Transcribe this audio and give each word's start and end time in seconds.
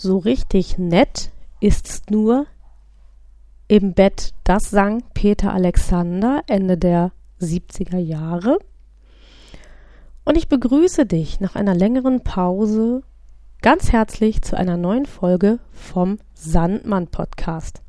So 0.00 0.18
richtig 0.18 0.78
nett 0.78 1.32
ist's 1.58 2.02
nur 2.08 2.46
im 3.66 3.94
Bett. 3.94 4.32
Das 4.44 4.70
sang 4.70 5.02
Peter 5.12 5.52
Alexander 5.52 6.42
Ende 6.46 6.78
der 6.78 7.10
70er 7.40 7.98
Jahre. 7.98 8.60
Und 10.24 10.36
ich 10.36 10.48
begrüße 10.48 11.04
dich 11.04 11.40
nach 11.40 11.56
einer 11.56 11.74
längeren 11.74 12.22
Pause 12.22 13.02
ganz 13.60 13.90
herzlich 13.90 14.40
zu 14.40 14.56
einer 14.56 14.76
neuen 14.76 15.04
Folge 15.04 15.58
vom 15.72 16.20
Sandmann 16.32 17.08
Podcast. 17.08 17.82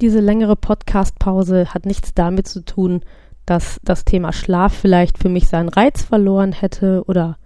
Diese 0.00 0.20
längere 0.20 0.54
Podcast-Pause 0.54 1.74
hat 1.74 1.84
nichts 1.84 2.14
damit 2.14 2.46
zu 2.46 2.64
tun, 2.64 3.00
dass 3.44 3.80
das 3.82 4.04
Thema 4.04 4.32
Schlaf 4.32 4.72
vielleicht 4.72 5.18
für 5.18 5.28
mich 5.28 5.48
seinen 5.48 5.68
Reiz 5.68 6.00
verloren 6.00 6.52
hätte 6.52 7.02
oder 7.08 7.38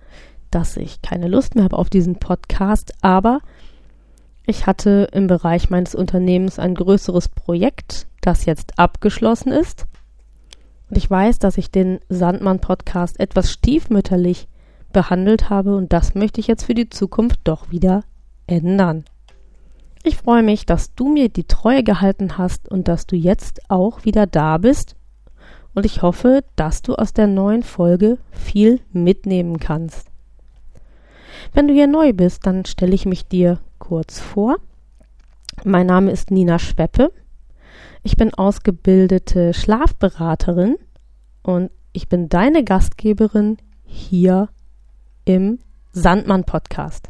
dass 0.51 0.77
ich 0.77 1.01
keine 1.01 1.29
Lust 1.29 1.55
mehr 1.55 1.65
habe 1.65 1.79
auf 1.79 1.89
diesen 1.89 2.17
Podcast, 2.17 2.93
aber 3.01 3.41
ich 4.47 4.67
hatte 4.67 5.09
im 5.13 5.27
Bereich 5.27 5.71
meines 5.71 5.95
Unternehmens 5.95 6.59
ein 6.59 6.75
größeres 6.75 7.29
Projekt, 7.29 8.07
das 8.21 8.45
jetzt 8.45 8.79
abgeschlossen 8.79 9.53
ist. 9.53 9.87
Und 10.91 10.99
ich 10.99 11.09
weiß, 11.09 11.39
dass 11.39 11.59
ich 11.59 11.71
den 11.71 12.01
Sandmann-Podcast 12.09 13.21
etwas 13.21 13.53
stiefmütterlich 13.53 14.49
behandelt 14.93 15.49
habe 15.49 15.77
und 15.77 15.93
das 15.93 16.15
möchte 16.15 16.41
ich 16.41 16.47
jetzt 16.47 16.65
für 16.65 16.75
die 16.75 16.91
Zukunft 16.91 17.41
doch 17.45 17.71
wieder 17.71 18.05
ändern. 18.47 19.05
Ich 20.03 20.17
freue 20.17 20.43
mich, 20.43 20.67
dass 20.67 20.95
du 20.95 21.09
mir 21.09 21.29
die 21.29 21.47
Treue 21.47 21.85
gehalten 21.85 22.37
hast 22.37 22.69
und 22.69 22.89
dass 22.89 23.07
du 23.07 23.17
jetzt 23.17 23.71
auch 23.71 24.05
wieder 24.05 24.27
da 24.27 24.59
bist. 24.59 24.97
Und 25.75 25.87
ich 25.87 26.03
hoffe, 26.03 26.45
dass 26.57 26.83
du 26.83 26.97
aus 26.97 27.13
der 27.13 27.29
neuen 27.29 27.63
Folge 27.63 28.19
viel 28.33 28.81
mitnehmen 28.93 29.59
kannst. 29.61 30.12
Wenn 31.53 31.69
du 31.69 31.75
hier 31.75 31.87
neu 31.87 32.13
bist, 32.13 32.47
dann 32.47 32.65
stelle 32.65 32.95
ich 32.95 33.07
mich 33.07 33.27
dir 33.27 33.59
kurz 33.79 34.21
vor. 34.21 34.57
Mein 35.65 35.87
Name 35.87 36.11
ist 36.11 36.31
Nina 36.31 36.59
Schweppe. 36.59 37.13
Ich 38.03 38.17
bin 38.17 38.35
ausgebildete 38.35 39.55
Schlafberaterin 39.55 40.77
und 41.43 41.71
ich 41.93 42.09
bin 42.09 42.29
deine 42.29 42.65
Gastgeberin 42.65 43.59
hier 43.85 44.49
im 45.25 45.59
Sandmann 45.93 46.45
Podcast. 46.45 47.09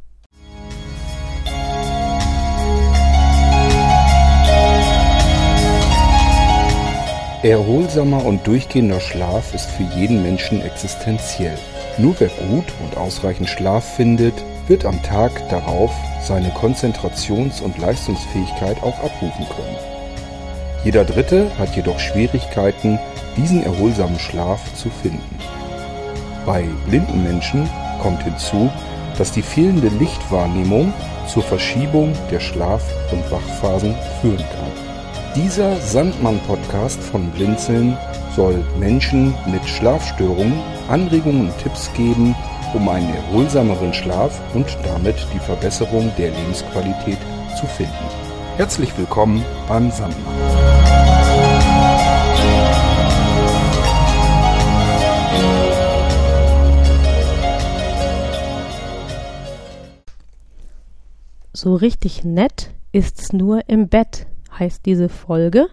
Erholsamer 7.43 8.25
und 8.25 8.47
durchgehender 8.47 9.01
Schlaf 9.01 9.53
ist 9.55 9.69
für 9.71 9.83
jeden 9.83 10.23
Menschen 10.23 10.61
existenziell. 10.61 11.59
Nur 11.99 12.15
wer 12.19 12.29
gut 12.29 12.65
und 12.83 12.97
ausreichend 12.97 13.49
Schlaf 13.49 13.97
findet, 13.97 14.35
wird 14.67 14.85
am 14.87 15.03
Tag 15.03 15.49
darauf 15.51 15.93
seine 16.23 16.49
Konzentrations- 16.51 17.61
und 17.61 17.79
Leistungsfähigkeit 17.79 18.83
auch 18.83 18.99
abrufen 18.99 19.47
können. 19.49 19.77
Jeder 20.85 21.05
Dritte 21.05 21.51
hat 21.59 21.77
jedoch 21.77 21.99
Schwierigkeiten, 21.99 22.99
diesen 23.37 23.63
erholsamen 23.63 24.19
Schlaf 24.19 24.61
zu 24.75 24.89
finden. 24.91 25.39
Bei 26.47 26.65
blinden 26.87 27.23
Menschen 27.23 27.69
kommt 28.01 28.23
hinzu, 28.25 28.71
dass 29.19 29.31
die 29.31 29.43
fehlende 29.43 29.89
Lichtwahrnehmung 29.89 30.93
zur 31.29 31.43
Verschiebung 31.43 32.15
der 32.31 32.41
Schlaf- 32.41 32.91
und 33.13 33.31
Wachphasen 33.31 33.95
führen 34.21 34.39
kann. 34.39 34.73
Dieser 35.37 35.77
Sandmann-Podcast 35.77 37.01
von 37.03 37.31
Blinzeln 37.31 37.97
soll 38.35 38.65
Menschen 38.79 39.35
mit 39.47 39.67
Schlafstörungen 39.69 40.61
Anregungen 40.93 41.49
und 41.49 41.59
Tipps 41.59 41.91
geben, 41.95 42.37
um 42.75 42.87
einen 42.87 43.15
erholsameren 43.15 43.95
Schlaf 43.95 44.39
und 44.53 44.67
damit 44.85 45.17
die 45.33 45.39
Verbesserung 45.39 46.13
der 46.19 46.31
Lebensqualität 46.31 47.17
zu 47.59 47.67
finden. 47.67 47.93
Herzlich 48.59 48.97
willkommen 48.99 49.43
beim 49.67 49.91
Sandmann. 49.91 50.35
So 61.55 61.75
richtig 61.75 62.23
nett 62.23 62.71
ist's 62.93 63.33
nur 63.33 63.67
im 63.67 63.89
Bett, 63.89 64.27
heißt 64.59 64.85
diese 64.85 65.09
Folge. 65.09 65.69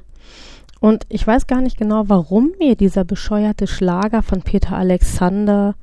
Und 0.80 1.06
ich 1.10 1.26
weiß 1.26 1.48
gar 1.48 1.62
nicht 1.62 1.78
genau, 1.78 2.06
warum 2.08 2.54
mir 2.58 2.76
dieser 2.76 3.04
bescheuerte 3.04 3.68
Schlager 3.68 4.24
von 4.24 4.42
Peter 4.42 4.78
Alexander 4.78 5.76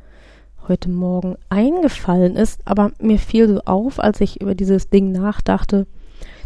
heute 0.69 0.89
Morgen 0.89 1.37
eingefallen 1.49 2.35
ist, 2.35 2.61
aber 2.65 2.93
mir 2.99 3.19
fiel 3.19 3.49
so 3.49 3.61
auf, 3.67 4.01
als 4.01 4.21
ich 4.21 4.41
über 4.41 4.55
dieses 4.55 4.89
Ding 4.89 5.13
nachdachte, 5.13 5.87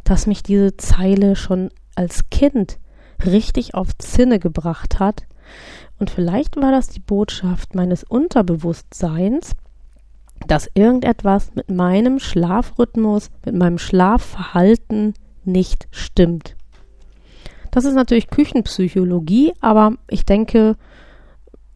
dass 0.04 0.26
mich 0.26 0.42
diese 0.42 0.76
Zeile 0.76 1.36
schon 1.36 1.70
als 1.94 2.28
Kind 2.30 2.78
richtig 3.24 3.74
auf 3.74 3.96
Zinne 3.98 4.38
gebracht 4.38 4.98
hat. 4.98 5.24
Und 5.98 6.10
vielleicht 6.10 6.56
war 6.56 6.72
das 6.72 6.88
die 6.88 7.00
Botschaft 7.00 7.74
meines 7.74 8.04
Unterbewusstseins, 8.04 9.52
dass 10.46 10.70
irgendetwas 10.74 11.54
mit 11.54 11.70
meinem 11.70 12.18
Schlafrhythmus, 12.18 13.30
mit 13.44 13.54
meinem 13.54 13.78
Schlafverhalten 13.78 15.14
nicht 15.44 15.88
stimmt. 15.90 16.56
Das 17.70 17.84
ist 17.84 17.94
natürlich 17.94 18.30
Küchenpsychologie, 18.30 19.52
aber 19.60 19.94
ich 20.08 20.24
denke, 20.24 20.76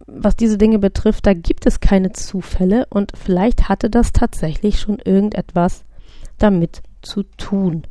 was 0.07 0.37
diese 0.37 0.59
Dinge 0.59 0.79
betrifft, 0.79 1.27
da 1.27 1.35
gibt 1.35 1.67
es 1.67 1.81
keine 1.81 2.13
Zufälle 2.13 2.87
und 2.91 3.13
vielleicht 3.17 3.69
hatte 3.69 3.91
das 3.91 4.13
tatsächlich 4.13 4.81
schon 4.81 4.99
irgendetwas 4.99 5.85
damit 6.39 6.83
zu 7.03 7.23
tun. 7.37 7.85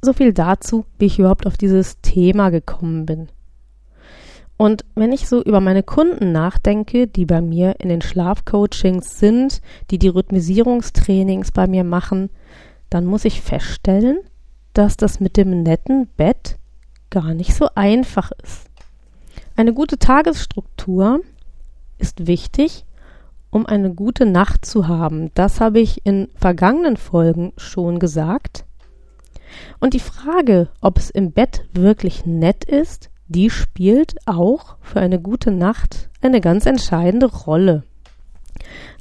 So 0.00 0.12
viel 0.12 0.32
dazu, 0.32 0.84
wie 0.98 1.06
ich 1.06 1.18
überhaupt 1.18 1.46
auf 1.46 1.56
dieses 1.56 2.00
Thema 2.00 2.50
gekommen 2.50 3.06
bin. 3.06 3.28
Und 4.56 4.84
wenn 4.94 5.12
ich 5.12 5.28
so 5.28 5.42
über 5.42 5.60
meine 5.60 5.82
Kunden 5.82 6.32
nachdenke, 6.32 7.06
die 7.06 7.26
bei 7.26 7.42
mir 7.42 7.74
in 7.80 7.90
den 7.90 8.00
Schlafcoachings 8.00 9.18
sind, 9.18 9.60
die 9.90 9.98
die 9.98 10.08
Rhythmisierungstrainings 10.08 11.52
bei 11.52 11.66
mir 11.66 11.84
machen, 11.84 12.30
dann 12.88 13.04
muss 13.04 13.26
ich 13.26 13.42
feststellen, 13.42 14.18
dass 14.72 14.96
das 14.96 15.20
mit 15.20 15.36
dem 15.36 15.62
netten 15.62 16.06
Bett 16.16 16.56
gar 17.16 17.32
nicht 17.32 17.54
so 17.54 17.70
einfach 17.74 18.30
ist. 18.42 18.68
Eine 19.56 19.72
gute 19.72 19.98
Tagesstruktur 19.98 21.20
ist 21.96 22.26
wichtig, 22.26 22.84
um 23.48 23.64
eine 23.64 23.94
gute 23.94 24.26
Nacht 24.26 24.66
zu 24.66 24.86
haben. 24.86 25.30
Das 25.32 25.58
habe 25.58 25.80
ich 25.80 26.04
in 26.04 26.28
vergangenen 26.36 26.98
Folgen 26.98 27.54
schon 27.56 28.00
gesagt. 28.00 28.66
Und 29.80 29.94
die 29.94 30.00
Frage, 30.00 30.68
ob 30.82 30.98
es 30.98 31.08
im 31.08 31.32
Bett 31.32 31.64
wirklich 31.72 32.26
nett 32.26 32.66
ist, 32.66 33.08
die 33.28 33.48
spielt 33.48 34.16
auch 34.26 34.76
für 34.82 35.00
eine 35.00 35.18
gute 35.18 35.50
Nacht 35.50 36.10
eine 36.20 36.42
ganz 36.42 36.66
entscheidende 36.66 37.32
Rolle. 37.34 37.84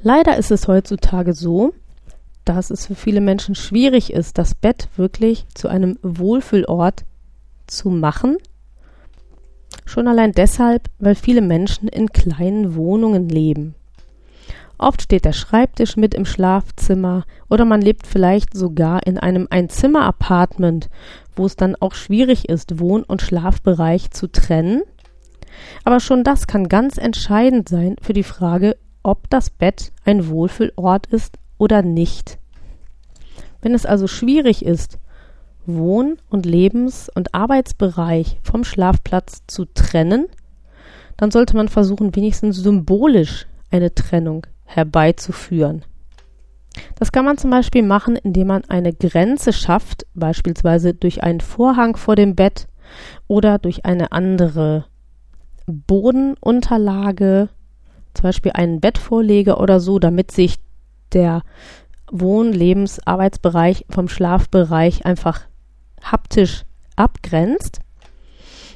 Leider 0.01 0.37
ist 0.37 0.51
es 0.51 0.69
heutzutage 0.69 1.33
so, 1.33 1.73
dass 2.45 2.69
es 2.69 2.85
für 2.85 2.95
viele 2.95 3.19
Menschen 3.19 3.55
schwierig 3.55 4.13
ist, 4.13 4.37
das 4.37 4.55
Bett 4.55 4.87
wirklich 4.95 5.47
zu 5.53 5.67
einem 5.67 5.99
Wohlfühlort 6.01 7.03
zu 7.67 7.89
machen. 7.89 8.37
Schon 9.85 10.07
allein 10.07 10.31
deshalb, 10.31 10.89
weil 10.99 11.15
viele 11.15 11.41
Menschen 11.41 11.87
in 11.87 12.09
kleinen 12.09 12.75
Wohnungen 12.75 13.29
leben. 13.29 13.75
Oft 14.77 15.01
steht 15.01 15.23
der 15.23 15.33
Schreibtisch 15.33 15.95
mit 15.95 16.13
im 16.13 16.25
Schlafzimmer 16.25 17.23
oder 17.49 17.63
man 17.63 17.81
lebt 17.81 18.07
vielleicht 18.07 18.53
sogar 18.53 19.05
in 19.07 19.17
einem 19.17 19.47
Einzimmer-Apartment, 19.49 20.89
wo 21.35 21.45
es 21.45 21.55
dann 21.55 21.75
auch 21.75 21.93
schwierig 21.93 22.49
ist, 22.49 22.79
Wohn- 22.79 23.03
und 23.03 23.21
Schlafbereich 23.21 24.11
zu 24.11 24.27
trennen. 24.27 24.81
Aber 25.85 26.01
schon 26.01 26.23
das 26.23 26.47
kann 26.47 26.67
ganz 26.67 26.97
entscheidend 26.97 27.69
sein 27.69 27.95
für 28.01 28.13
die 28.13 28.23
Frage, 28.23 28.75
ob 29.03 29.29
das 29.29 29.49
Bett 29.49 29.93
ein 30.03 30.27
Wohlfühlort 30.27 31.07
ist 31.07 31.37
oder 31.57 31.81
nicht. 31.81 32.37
Wenn 33.61 33.73
es 33.73 33.85
also 33.85 34.07
schwierig 34.07 34.65
ist, 34.65 34.99
Wohn- 35.65 36.17
und 36.29 36.45
Lebens- 36.45 37.09
und 37.13 37.33
Arbeitsbereich 37.33 38.39
vom 38.43 38.63
Schlafplatz 38.63 39.43
zu 39.47 39.65
trennen, 39.65 40.27
dann 41.17 41.31
sollte 41.31 41.55
man 41.55 41.67
versuchen, 41.67 42.15
wenigstens 42.15 42.57
symbolisch 42.57 43.47
eine 43.71 43.93
Trennung 43.93 44.45
herbeizuführen. 44.65 45.83
Das 46.95 47.11
kann 47.11 47.25
man 47.25 47.37
zum 47.37 47.51
Beispiel 47.51 47.83
machen, 47.83 48.15
indem 48.17 48.47
man 48.47 48.65
eine 48.65 48.93
Grenze 48.93 49.53
schafft, 49.53 50.05
beispielsweise 50.13 50.93
durch 50.93 51.23
einen 51.23 51.41
Vorhang 51.41 51.95
vor 51.95 52.15
dem 52.15 52.35
Bett 52.35 52.67
oder 53.27 53.59
durch 53.59 53.85
eine 53.85 54.11
andere 54.11 54.85
Bodenunterlage, 55.65 57.49
zum 58.13 58.23
Beispiel 58.23 58.51
einen 58.53 58.81
Bettvorleger 58.81 59.59
oder 59.59 59.79
so, 59.79 59.99
damit 59.99 60.31
sich 60.31 60.57
der 61.13 61.41
Wohn-, 62.11 62.53
Lebens-, 62.53 63.05
Arbeitsbereich 63.05 63.85
vom 63.89 64.07
Schlafbereich 64.07 65.05
einfach 65.05 65.41
haptisch 66.11 66.63
abgrenzt. 66.95 67.79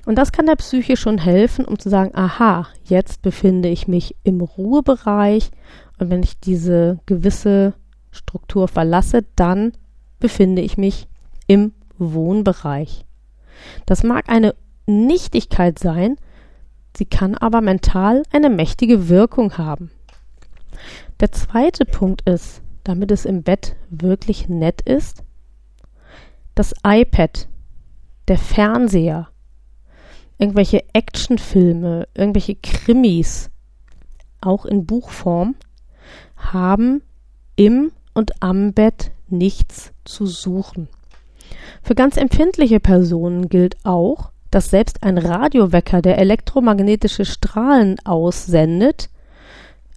Und 0.05 0.15
das 0.15 0.31
kann 0.31 0.45
der 0.45 0.55
Psyche 0.55 0.97
schon 0.97 1.17
helfen, 1.17 1.65
um 1.65 1.77
zu 1.77 1.89
sagen, 1.89 2.15
aha, 2.15 2.67
jetzt 2.85 3.21
befinde 3.21 3.69
ich 3.69 3.87
mich 3.87 4.15
im 4.23 4.41
Ruhebereich 4.41 5.51
und 5.99 6.09
wenn 6.09 6.23
ich 6.23 6.39
diese 6.39 6.99
gewisse 7.05 7.73
Struktur 8.11 8.67
verlasse, 8.67 9.25
dann 9.35 9.73
befinde 10.19 10.61
ich 10.61 10.77
mich 10.77 11.07
im 11.47 11.73
Wohnbereich. 11.97 13.05
Das 13.85 14.03
mag 14.03 14.29
eine 14.29 14.55
Nichtigkeit 14.87 15.77
sein, 15.77 16.15
sie 16.97 17.05
kann 17.05 17.35
aber 17.35 17.61
mental 17.61 18.23
eine 18.31 18.49
mächtige 18.49 19.09
Wirkung 19.09 19.57
haben. 19.57 19.91
Der 21.19 21.31
zweite 21.31 21.85
Punkt 21.85 22.27
ist, 22.27 22.61
damit 22.83 23.11
es 23.11 23.25
im 23.25 23.43
Bett 23.43 23.75
wirklich 23.89 24.47
nett 24.47 24.81
ist, 24.81 25.23
das 26.59 26.73
iPad, 26.85 27.47
der 28.27 28.37
Fernseher, 28.37 29.29
irgendwelche 30.39 30.83
Actionfilme, 30.91 32.09
irgendwelche 32.13 32.55
Krimis, 32.55 33.49
auch 34.41 34.65
in 34.65 34.85
Buchform, 34.85 35.55
haben 36.35 37.01
im 37.55 37.93
und 38.13 38.43
am 38.43 38.73
Bett 38.73 39.11
nichts 39.29 39.93
zu 40.03 40.25
suchen. 40.25 40.89
Für 41.81 41.95
ganz 41.95 42.17
empfindliche 42.17 42.81
Personen 42.81 43.47
gilt 43.47 43.77
auch, 43.85 44.31
dass 44.51 44.69
selbst 44.69 45.01
ein 45.01 45.17
Radiowecker, 45.17 46.01
der 46.01 46.17
elektromagnetische 46.17 47.23
Strahlen 47.23 47.95
aussendet, 48.03 49.09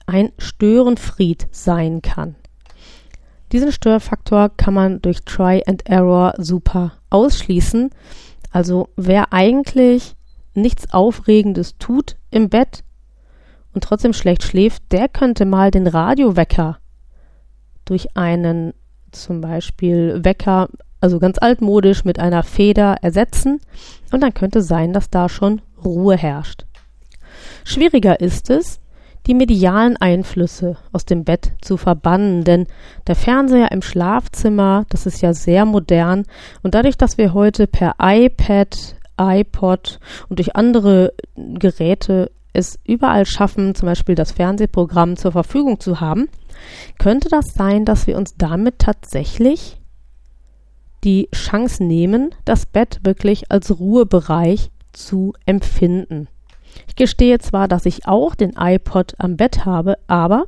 ein 0.07 0.31
Störenfried 0.39 1.49
sein 1.51 2.03
kann. 2.03 2.37
Diesen 3.53 3.71
Störfaktor 3.71 4.51
kann 4.57 4.73
man 4.73 5.03
durch 5.03 5.25
Try 5.25 5.63
and 5.67 5.87
Error 5.87 6.35
super 6.39 6.93
ausschließen. 7.11 7.91
Also 8.51 8.89
wer 8.97 9.33
eigentlich 9.33 10.15
nichts 10.55 10.93
Aufregendes 10.93 11.77
tut 11.77 12.17
im 12.31 12.49
Bett 12.49 12.83
und 13.75 13.85
trotzdem 13.85 14.15
schlecht 14.15 14.43
schläft, 14.43 14.91
der 14.91 15.09
könnte 15.09 15.45
mal 15.45 15.71
den 15.71 15.87
Radiowecker 15.87 16.79
durch 17.85 18.17
einen 18.17 18.73
zum 19.11 19.43
Beispiel 19.43 20.25
Wecker, 20.25 20.69
also 21.01 21.19
ganz 21.19 21.37
altmodisch 21.39 22.05
mit 22.05 22.19
einer 22.19 22.43
Feder 22.43 22.97
ersetzen 23.03 23.61
und 24.13 24.23
dann 24.23 24.33
könnte 24.33 24.63
sein, 24.63 24.95
dass 24.95 25.11
da 25.11 25.29
schon 25.29 25.61
Ruhe 25.85 26.17
herrscht. 26.17 26.65
Schwieriger 27.65 28.21
ist 28.21 28.51
es, 28.51 28.81
die 29.27 29.35
medialen 29.35 29.97
Einflüsse 29.97 30.77
aus 30.93 31.05
dem 31.05 31.25
Bett 31.25 31.53
zu 31.61 31.77
verbannen, 31.77 32.45
denn 32.45 32.67
der 33.07 33.15
Fernseher 33.15 33.71
im 33.73 33.83
Schlafzimmer, 33.83 34.85
das 34.89 35.07
ist 35.07 35.21
ja 35.21 35.33
sehr 35.33 35.65
modern 35.65 36.25
und 36.63 36.75
dadurch, 36.75 36.97
dass 36.97 37.19
wir 37.19 37.33
heute 37.35 37.67
per 37.67 37.95
iPad, 38.01 38.97
iPod 39.19 40.01
und 40.29 40.39
durch 40.39 40.57
andere 40.57 41.13
Geräte 41.37 42.31
es 42.53 42.79
überall 42.85 43.25
schaffen, 43.25 43.75
zum 43.75 43.87
Beispiel 43.87 44.15
das 44.15 44.33
Fernsehprogramm 44.33 45.17
zur 45.17 45.33
Verfügung 45.33 45.81
zu 45.81 46.01
haben, 46.01 46.29
könnte 46.99 47.29
das 47.29 47.55
sein, 47.55 47.85
dass 47.85 48.07
wir 48.07 48.17
uns 48.17 48.37
damit 48.37 48.79
tatsächlich 48.79 49.79
die 51.05 51.29
Chance 51.35 51.83
nehmen, 51.83 52.35
das 52.45 52.67
Bett 52.67 53.01
wirklich 53.03 53.51
als 53.51 53.79
Ruhebereich 53.79 54.71
zu 54.93 55.33
empfinden. 55.47 56.29
Ich 56.89 56.97
gestehe 56.97 57.39
zwar, 57.39 57.69
dass 57.69 57.87
ich 57.87 58.07
auch 58.07 58.35
den 58.35 58.55
iPod 58.59 59.15
am 59.19 59.37
Bett 59.37 59.65
habe, 59.65 59.99
aber 60.07 60.47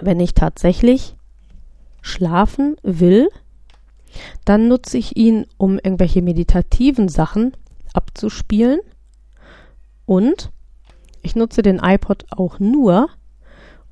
wenn 0.00 0.20
ich 0.20 0.34
tatsächlich 0.34 1.16
schlafen 2.02 2.76
will, 2.82 3.28
dann 4.44 4.68
nutze 4.68 4.98
ich 4.98 5.16
ihn, 5.16 5.46
um 5.56 5.74
irgendwelche 5.74 6.22
meditativen 6.22 7.08
Sachen 7.08 7.52
abzuspielen 7.92 8.80
und 10.06 10.50
ich 11.22 11.36
nutze 11.36 11.62
den 11.62 11.78
iPod 11.82 12.26
auch 12.30 12.58
nur, 12.58 13.08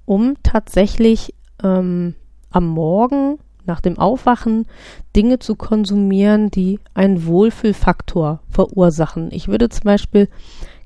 um 0.04 0.34
tatsächlich 0.42 1.34
ähm, 1.62 2.14
am 2.50 2.66
Morgen 2.66 3.38
nach 3.66 3.80
dem 3.80 3.98
Aufwachen 3.98 4.66
Dinge 5.14 5.38
zu 5.38 5.54
konsumieren, 5.54 6.50
die 6.50 6.80
einen 6.94 7.26
Wohlfühlfaktor 7.26 8.40
verursachen. 8.48 9.28
Ich 9.30 9.48
würde 9.48 9.68
zum 9.68 9.84
Beispiel 9.84 10.28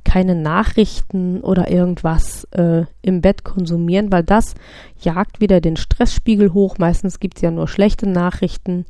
keine 0.05 0.35
Nachrichten 0.35 1.41
oder 1.41 1.71
irgendwas 1.71 2.45
äh, 2.53 2.85
im 3.03 3.21
Bett 3.21 3.45
konsumieren, 3.45 4.13
weil 4.13 4.25
das 4.25 4.55
jagt 5.01 5.41
wieder 5.41 5.61
den 5.61 5.77
Stressspiegel 5.77 6.53
hoch. 6.53 6.79
Meistens 6.79 7.21
gibt 7.21 7.37
es 7.37 7.43
ja 7.43 7.51
nur 7.51 7.69
schlechte 7.69 8.09
Nachrichten 8.09 8.85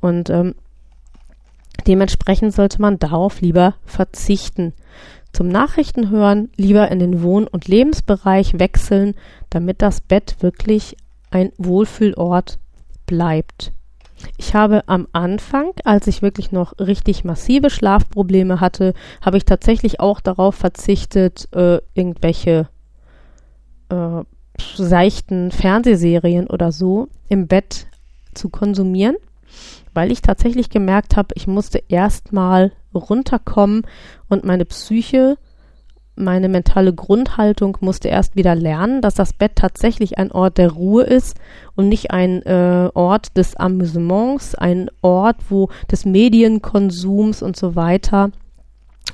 und 0.00 0.30
ähm, 0.30 0.54
dementsprechend 1.86 2.54
sollte 2.54 2.80
man 2.80 2.98
darauf 2.98 3.40
lieber 3.40 3.74
verzichten. 3.84 4.72
Zum 5.32 5.48
Nachrichtenhören 5.48 6.50
lieber 6.56 6.90
in 6.90 6.98
den 6.98 7.22
Wohn- 7.22 7.46
und 7.46 7.68
Lebensbereich 7.68 8.58
wechseln, 8.58 9.14
damit 9.50 9.82
das 9.82 10.00
Bett 10.00 10.36
wirklich 10.40 10.96
ein 11.30 11.52
Wohlfühlort 11.58 12.58
bleibt. 13.06 13.72
Ich 14.36 14.54
habe 14.54 14.82
am 14.86 15.06
Anfang, 15.12 15.72
als 15.84 16.06
ich 16.06 16.22
wirklich 16.22 16.52
noch 16.52 16.78
richtig 16.78 17.24
massive 17.24 17.70
Schlafprobleme 17.70 18.60
hatte, 18.60 18.94
habe 19.20 19.36
ich 19.36 19.44
tatsächlich 19.44 20.00
auch 20.00 20.20
darauf 20.20 20.54
verzichtet, 20.54 21.48
äh, 21.52 21.80
irgendwelche 21.94 22.68
äh, 23.90 24.22
seichten 24.76 25.50
Fernsehserien 25.50 26.48
oder 26.48 26.72
so 26.72 27.08
im 27.28 27.46
Bett 27.46 27.86
zu 28.34 28.48
konsumieren, 28.48 29.16
weil 29.94 30.10
ich 30.10 30.22
tatsächlich 30.22 30.70
gemerkt 30.70 31.16
habe, 31.16 31.34
ich 31.34 31.46
musste 31.46 31.82
erstmal 31.88 32.72
runterkommen 32.94 33.82
und 34.28 34.44
meine 34.44 34.64
Psyche 34.64 35.38
meine 36.18 36.48
mentale 36.48 36.92
Grundhaltung 36.92 37.78
musste 37.80 38.08
erst 38.08 38.36
wieder 38.36 38.54
lernen, 38.54 39.00
dass 39.00 39.14
das 39.14 39.32
Bett 39.32 39.52
tatsächlich 39.56 40.18
ein 40.18 40.32
Ort 40.32 40.58
der 40.58 40.72
Ruhe 40.72 41.04
ist 41.04 41.36
und 41.76 41.88
nicht 41.88 42.10
ein 42.10 42.42
äh, 42.42 42.90
Ort 42.94 43.36
des 43.36 43.56
Amüsements, 43.56 44.54
ein 44.54 44.90
Ort, 45.00 45.36
wo 45.48 45.68
des 45.90 46.04
Medienkonsums 46.04 47.42
und 47.42 47.56
so 47.56 47.76
weiter. 47.76 48.30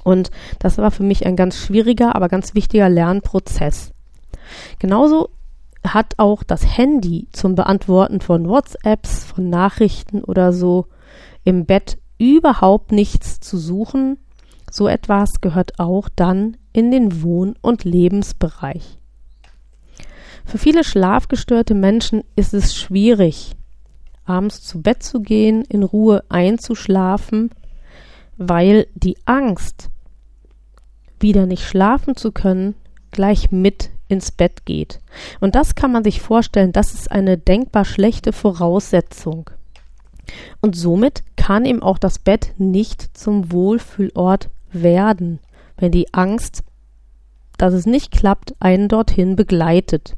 Und 0.03 0.31
das 0.59 0.79
war 0.79 0.91
für 0.91 1.03
mich 1.03 1.27
ein 1.27 1.37
ganz 1.37 1.57
schwieriger, 1.57 2.15
aber 2.15 2.29
ganz 2.29 2.55
wichtiger 2.55 2.89
Lernprozess. 2.89 3.93
Genauso 4.79 5.31
hat 5.87 6.15
auch 6.19 6.43
das 6.43 6.77
Handy 6.77 7.29
zum 7.33 7.55
Beantworten 7.55 8.21
von 8.21 8.49
WhatsApps, 8.49 9.25
von 9.25 9.51
Nachrichten 9.51 10.25
oder 10.25 10.53
so 10.53 10.87
im 11.45 11.67
Bett 11.67 11.99
überhaupt 12.19 12.93
nichts 12.93 13.41
zu 13.41 13.59
suchen. 13.59 14.19
So 14.71 14.89
etwas 14.89 15.41
gehört 15.41 15.79
auch 15.79 16.09
dann 16.15 16.57
in 16.75 16.91
den 16.91 17.23
Wohn- 17.23 17.57
und 17.63 17.85
Lebensbereich. 17.85 18.99
Für 20.45 20.59
viele 20.59 20.85
schlafgestörte 20.85 21.75
Menschen 21.75 22.25
ist 22.37 22.53
es 22.53 22.77
schwierig, 22.77 23.53
abends 24.27 24.61
zu 24.61 24.83
Bett 24.83 25.03
zu 25.03 25.23
gehen, 25.23 25.63
in 25.63 25.83
Ruhe 25.83 26.25
einzuschlafen, 26.29 27.51
weil 28.37 28.87
die 28.95 29.17
Angst, 29.25 29.89
wieder 31.21 31.47
nicht 31.47 31.63
schlafen 31.63 32.17
zu 32.17 32.33
können, 32.33 32.75
gleich 33.13 33.51
mit 33.51 33.91
ins 34.09 34.33
Bett 34.33 34.67
geht. 34.67 35.01
Und 35.41 35.55
das 35.55 35.77
kann 35.77 35.93
man 35.93 36.05
sich 36.05 36.21
vorstellen, 36.21 36.73
das 36.73 36.93
ist 36.93 37.11
eine 37.11 37.39
denkbar 37.39 37.85
schlechte 37.85 38.33
Voraussetzung. 38.33 39.49
Und 40.61 40.75
somit 40.77 41.23
kann 41.37 41.65
eben 41.65 41.83
auch 41.83 41.99
das 41.99 42.19
Bett 42.19 42.53
nicht 42.59 43.17
zum 43.17 43.53
Wohlfühlort 43.53 44.51
werden 44.73 45.39
wenn 45.77 45.93
die 45.93 46.13
Angst, 46.13 46.63
dass 47.59 47.75
es 47.75 47.87
nicht 47.87 48.11
klappt, 48.11 48.55
einen 48.61 48.89
dorthin 48.89 49.37
begleitet. 49.37 50.15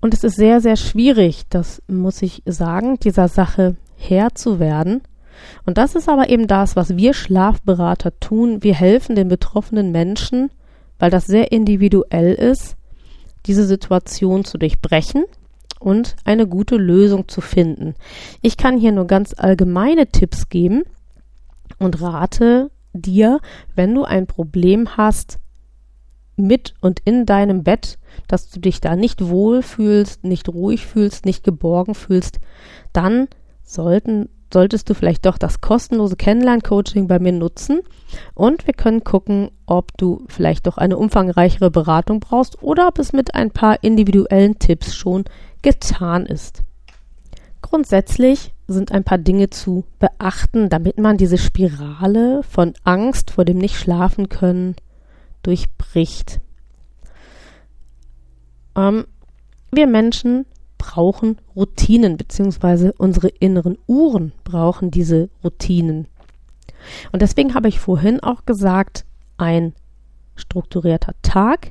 Und 0.00 0.14
es 0.14 0.24
ist 0.24 0.36
sehr, 0.36 0.60
sehr 0.60 0.76
schwierig, 0.76 1.42
das 1.50 1.82
muss 1.88 2.22
ich 2.22 2.42
sagen, 2.46 2.98
dieser 2.98 3.28
Sache 3.28 3.76
Herr 3.96 4.34
zu 4.34 4.58
werden. 4.58 5.02
Und 5.64 5.78
das 5.78 5.94
ist 5.94 6.08
aber 6.08 6.28
eben 6.28 6.46
das, 6.46 6.76
was 6.76 6.96
wir 6.96 7.12
Schlafberater 7.12 8.18
tun. 8.20 8.62
Wir 8.62 8.74
helfen 8.74 9.16
den 9.16 9.28
betroffenen 9.28 9.92
Menschen, 9.92 10.50
weil 10.98 11.10
das 11.10 11.26
sehr 11.26 11.52
individuell 11.52 12.34
ist, 12.34 12.76
diese 13.46 13.64
Situation 13.64 14.44
zu 14.44 14.58
durchbrechen 14.58 15.24
und 15.78 16.16
eine 16.24 16.46
gute 16.46 16.76
Lösung 16.76 17.28
zu 17.28 17.40
finden. 17.40 17.94
Ich 18.42 18.56
kann 18.56 18.78
hier 18.78 18.92
nur 18.92 19.06
ganz 19.06 19.34
allgemeine 19.36 20.06
Tipps 20.06 20.48
geben 20.48 20.84
und 21.78 22.00
rate 22.00 22.70
dir, 22.96 23.40
wenn 23.74 23.94
du 23.94 24.04
ein 24.04 24.26
Problem 24.26 24.96
hast 24.96 25.38
mit 26.36 26.74
und 26.80 27.00
in 27.04 27.26
deinem 27.26 27.64
Bett, 27.64 27.98
dass 28.28 28.50
du 28.50 28.60
dich 28.60 28.80
da 28.80 28.96
nicht 28.96 29.28
wohl 29.28 29.62
fühlst, 29.62 30.24
nicht 30.24 30.48
ruhig 30.48 30.86
fühlst, 30.86 31.24
nicht 31.24 31.44
geborgen 31.44 31.94
fühlst, 31.94 32.40
dann 32.92 33.28
sollten 33.62 34.28
solltest 34.52 34.88
du 34.88 34.94
vielleicht 34.94 35.26
doch 35.26 35.38
das 35.38 35.60
kostenlose 35.60 36.16
Kennenlern-Coaching 36.16 37.08
bei 37.08 37.18
mir 37.18 37.32
nutzen 37.32 37.80
und 38.34 38.66
wir 38.66 38.74
können 38.74 39.02
gucken, 39.02 39.50
ob 39.66 39.96
du 39.98 40.24
vielleicht 40.28 40.66
doch 40.66 40.78
eine 40.78 40.96
umfangreichere 40.96 41.70
Beratung 41.70 42.20
brauchst 42.20 42.62
oder 42.62 42.86
ob 42.88 42.98
es 42.98 43.12
mit 43.12 43.34
ein 43.34 43.50
paar 43.50 43.82
individuellen 43.82 44.58
Tipps 44.58 44.94
schon 44.94 45.24
getan 45.62 46.26
ist. 46.26 46.62
Grundsätzlich 47.60 48.52
sind 48.68 48.92
ein 48.92 49.04
paar 49.04 49.18
Dinge 49.18 49.50
zu 49.50 49.84
beachten, 49.98 50.68
damit 50.68 50.98
man 50.98 51.16
diese 51.16 51.38
Spirale 51.38 52.42
von 52.42 52.74
Angst 52.84 53.30
vor 53.30 53.44
dem 53.44 53.58
Nicht-Schlafen 53.58 54.28
können 54.28 54.74
durchbricht. 55.42 56.40
Ähm, 58.76 59.06
wir 59.70 59.86
Menschen 59.86 60.46
brauchen 60.78 61.38
Routinen, 61.54 62.16
beziehungsweise 62.16 62.92
unsere 62.98 63.28
inneren 63.28 63.78
Uhren 63.86 64.32
brauchen 64.44 64.90
diese 64.90 65.30
Routinen. 65.42 66.06
Und 67.12 67.22
deswegen 67.22 67.54
habe 67.54 67.68
ich 67.68 67.80
vorhin 67.80 68.20
auch 68.20 68.44
gesagt, 68.44 69.04
ein 69.36 69.74
strukturierter 70.34 71.14
Tag 71.22 71.70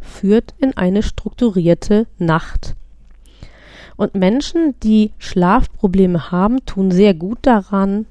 führt 0.00 0.54
in 0.58 0.76
eine 0.76 1.02
strukturierte 1.02 2.06
Nacht. 2.18 2.74
Und 4.00 4.14
Menschen, 4.14 4.74
die 4.82 5.12
Schlafprobleme 5.18 6.30
haben, 6.30 6.64
tun 6.64 6.90
sehr 6.90 7.12
gut 7.12 7.36
daran, 7.42 8.06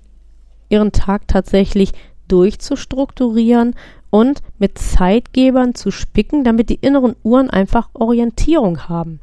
ihren 0.70 0.92
Tag 0.92 1.28
tatsächlich 1.28 1.94
durchzustrukturieren 2.28 3.74
und 4.12 4.44
mit 4.60 4.78
Zeitgebern 4.78 5.74
zu 5.74 5.90
spicken, 5.90 6.44
damit 6.44 6.70
die 6.70 6.76
inneren 6.76 7.16
Uhren 7.24 7.50
einfach 7.50 7.90
Orientierung 7.94 8.88
haben. 8.88 9.20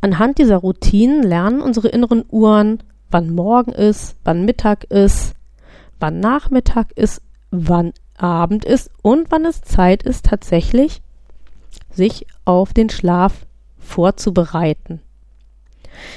Anhand 0.00 0.38
dieser 0.38 0.56
Routinen 0.56 1.22
lernen 1.22 1.62
unsere 1.62 1.86
inneren 1.86 2.24
Uhren, 2.28 2.82
wann 3.12 3.32
Morgen 3.32 3.70
ist, 3.70 4.16
wann 4.24 4.44
Mittag 4.44 4.82
ist, 4.82 5.34
wann 6.00 6.18
Nachmittag 6.18 6.90
ist, 6.96 7.22
wann 7.52 7.92
Abend 8.18 8.64
ist 8.64 8.90
und 9.00 9.30
wann 9.30 9.44
es 9.44 9.62
Zeit 9.62 10.02
ist, 10.02 10.24
tatsächlich 10.24 11.02
sich 11.92 12.26
auf 12.44 12.72
den 12.72 12.90
Schlaf 12.90 13.46
vorzubereiten. 13.84 15.00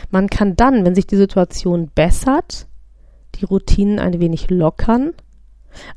Man 0.10 0.30
kann 0.30 0.56
dann, 0.56 0.86
wenn 0.86 0.96
sich 0.96 1.06
die 1.06 1.18
Situation 1.18 1.92
bessert, 1.94 2.68
die 3.36 3.46
Routinen 3.46 4.00
ein 4.00 4.20
wenig 4.20 4.50
lockern, 4.50 5.14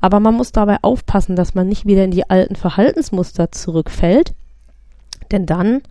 aber 0.00 0.20
man 0.20 0.34
muss 0.34 0.52
dabei 0.52 0.78
aufpassen, 0.82 1.36
dass 1.36 1.54
man 1.54 1.68
nicht 1.68 1.86
wieder 1.86 2.04
in 2.04 2.10
die 2.10 2.28
alten 2.28 2.56
Verhaltensmuster 2.56 3.50
zurückfällt, 3.52 4.34
denn 5.30 5.46
dann 5.46 5.82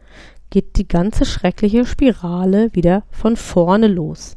geht 0.49 0.77
die 0.77 0.87
ganze 0.87 1.25
schreckliche 1.25 1.85
Spirale 1.85 2.73
wieder 2.73 3.03
von 3.11 3.35
vorne 3.35 3.87
los. 3.87 4.35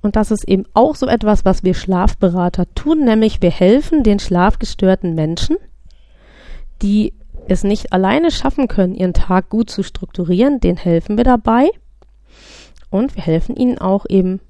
Und 0.00 0.16
das 0.16 0.32
ist 0.32 0.48
eben 0.48 0.64
auch 0.74 0.96
so 0.96 1.06
etwas, 1.06 1.44
was 1.44 1.62
wir 1.62 1.74
Schlafberater 1.74 2.66
tun, 2.74 3.04
nämlich 3.04 3.40
wir 3.40 3.50
helfen 3.50 4.02
den 4.02 4.18
schlafgestörten 4.18 5.14
Menschen, 5.14 5.56
die 6.82 7.14
es 7.48 7.64
nicht 7.64 7.92
alleine 7.92 8.30
schaffen 8.30 8.68
können, 8.68 8.94
ihren 8.94 9.14
Tag 9.14 9.48
gut 9.48 9.70
zu 9.70 9.82
strukturieren, 9.82 10.60
denen 10.60 10.78
helfen 10.78 11.16
wir 11.16 11.24
dabei. 11.24 11.70
Und 12.90 13.16
wir 13.16 13.22
helfen 13.22 13.56
ihnen 13.56 13.78
auch 13.78 14.06
eben 14.08 14.40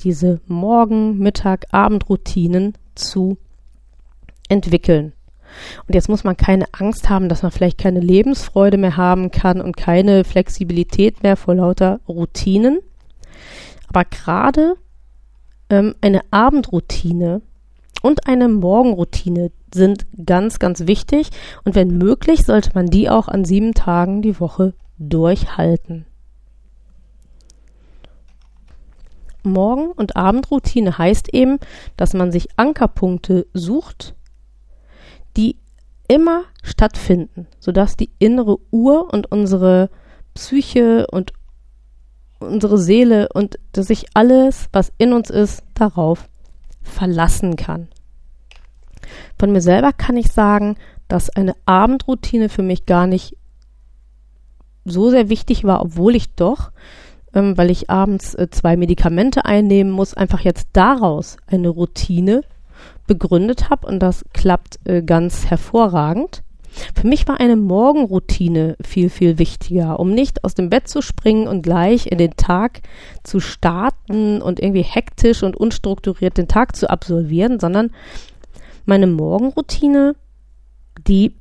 diese 0.00 0.40
Morgen-, 0.46 1.18
Mittag-, 1.18 1.66
Abendroutinen 1.70 2.74
zu 2.94 3.38
entwickeln. 4.48 5.12
Und 5.86 5.94
jetzt 5.94 6.08
muss 6.08 6.24
man 6.24 6.36
keine 6.36 6.66
Angst 6.72 7.10
haben, 7.10 7.28
dass 7.28 7.42
man 7.42 7.52
vielleicht 7.52 7.78
keine 7.78 8.00
Lebensfreude 8.00 8.78
mehr 8.78 8.96
haben 8.96 9.30
kann 9.30 9.60
und 9.60 9.76
keine 9.76 10.24
Flexibilität 10.24 11.22
mehr 11.22 11.36
vor 11.36 11.54
lauter 11.54 12.00
Routinen. 12.08 12.80
Aber 13.88 14.04
gerade 14.04 14.76
ähm, 15.68 15.94
eine 16.00 16.22
Abendroutine 16.30 17.42
und 18.02 18.26
eine 18.26 18.48
Morgenroutine 18.48 19.50
sind 19.72 20.06
ganz, 20.26 20.58
ganz 20.58 20.86
wichtig. 20.86 21.30
Und 21.64 21.74
wenn 21.74 21.96
möglich, 21.96 22.44
sollte 22.44 22.70
man 22.74 22.86
die 22.86 23.08
auch 23.08 23.28
an 23.28 23.44
sieben 23.44 23.74
Tagen 23.74 24.22
die 24.22 24.38
Woche 24.38 24.74
durchhalten. 24.98 26.06
Morgen- 29.44 29.92
und 29.92 30.16
Abendroutine 30.16 30.98
heißt 30.98 31.34
eben, 31.34 31.58
dass 31.96 32.14
man 32.14 32.30
sich 32.30 32.48
Ankerpunkte 32.56 33.46
sucht, 33.54 34.14
die 35.36 35.56
immer 36.06 36.44
stattfinden, 36.62 37.46
sodass 37.58 37.96
die 37.96 38.10
innere 38.18 38.58
Uhr 38.70 39.12
und 39.12 39.32
unsere 39.32 39.90
Psyche 40.34 41.06
und 41.10 41.32
unsere 42.38 42.78
Seele 42.78 43.28
und 43.32 43.58
dass 43.72 43.86
sich 43.86 44.06
alles, 44.14 44.68
was 44.72 44.92
in 44.98 45.12
uns 45.12 45.30
ist, 45.30 45.64
darauf 45.74 46.28
verlassen 46.82 47.56
kann. 47.56 47.88
Von 49.38 49.52
mir 49.52 49.60
selber 49.60 49.92
kann 49.92 50.16
ich 50.16 50.30
sagen, 50.30 50.76
dass 51.08 51.30
eine 51.30 51.54
Abendroutine 51.66 52.48
für 52.48 52.62
mich 52.62 52.86
gar 52.86 53.06
nicht 53.06 53.36
so 54.84 55.10
sehr 55.10 55.28
wichtig 55.28 55.64
war, 55.64 55.82
obwohl 55.82 56.16
ich 56.16 56.34
doch, 56.34 56.72
ähm, 57.34 57.56
weil 57.56 57.70
ich 57.70 57.90
abends 57.90 58.34
äh, 58.34 58.48
zwei 58.50 58.76
Medikamente 58.76 59.44
einnehmen 59.44 59.92
muss, 59.92 60.14
einfach 60.14 60.40
jetzt 60.40 60.68
daraus 60.72 61.36
eine 61.46 61.68
Routine 61.68 62.42
begründet 63.06 63.70
habe 63.70 63.86
und 63.86 64.00
das 64.00 64.24
klappt 64.32 64.80
äh, 64.84 65.02
ganz 65.02 65.46
hervorragend. 65.46 66.42
Für 66.94 67.06
mich 67.06 67.28
war 67.28 67.40
eine 67.40 67.56
Morgenroutine 67.56 68.76
viel, 68.82 69.10
viel 69.10 69.38
wichtiger, 69.38 70.00
um 70.00 70.12
nicht 70.12 70.44
aus 70.44 70.54
dem 70.54 70.70
Bett 70.70 70.88
zu 70.88 71.02
springen 71.02 71.46
und 71.46 71.62
gleich 71.62 72.06
in 72.06 72.18
den 72.18 72.36
Tag 72.36 72.80
zu 73.22 73.40
starten 73.40 74.40
und 74.40 74.60
irgendwie 74.60 74.82
hektisch 74.82 75.42
und 75.42 75.56
unstrukturiert 75.56 76.38
den 76.38 76.48
Tag 76.48 76.74
zu 76.74 76.88
absolvieren, 76.88 77.60
sondern 77.60 77.90
meine 78.86 79.06
Morgenroutine, 79.06 80.14
die 81.06 81.34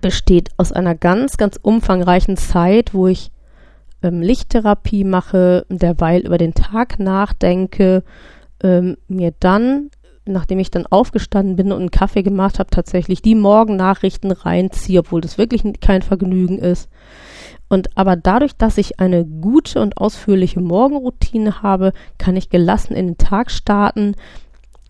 besteht 0.00 0.50
aus 0.56 0.72
einer 0.72 0.94
ganz, 0.94 1.36
ganz 1.36 1.58
umfangreichen 1.60 2.36
Zeit, 2.36 2.94
wo 2.94 3.06
ich 3.06 3.30
ähm, 4.02 4.20
Lichttherapie 4.20 5.04
mache, 5.04 5.66
derweil 5.68 6.20
über 6.20 6.38
den 6.38 6.54
Tag 6.54 6.98
nachdenke, 6.98 8.04
ähm, 8.62 8.96
mir 9.08 9.32
dann 9.40 9.90
nachdem 10.32 10.58
ich 10.58 10.70
dann 10.70 10.86
aufgestanden 10.86 11.56
bin 11.56 11.72
und 11.72 11.80
einen 11.80 11.90
Kaffee 11.90 12.22
gemacht 12.22 12.58
habe, 12.58 12.70
tatsächlich 12.70 13.22
die 13.22 13.34
Morgennachrichten 13.34 14.30
reinziehe, 14.30 15.00
obwohl 15.00 15.20
das 15.20 15.38
wirklich 15.38 15.62
kein 15.80 16.02
Vergnügen 16.02 16.58
ist. 16.58 16.88
Und 17.68 17.96
aber 17.96 18.16
dadurch, 18.16 18.56
dass 18.56 18.78
ich 18.78 18.98
eine 18.98 19.24
gute 19.24 19.80
und 19.80 19.98
ausführliche 19.98 20.60
Morgenroutine 20.60 21.62
habe, 21.62 21.92
kann 22.16 22.36
ich 22.36 22.48
gelassen 22.48 22.94
in 22.94 23.08
den 23.08 23.18
Tag 23.18 23.50
starten. 23.50 24.14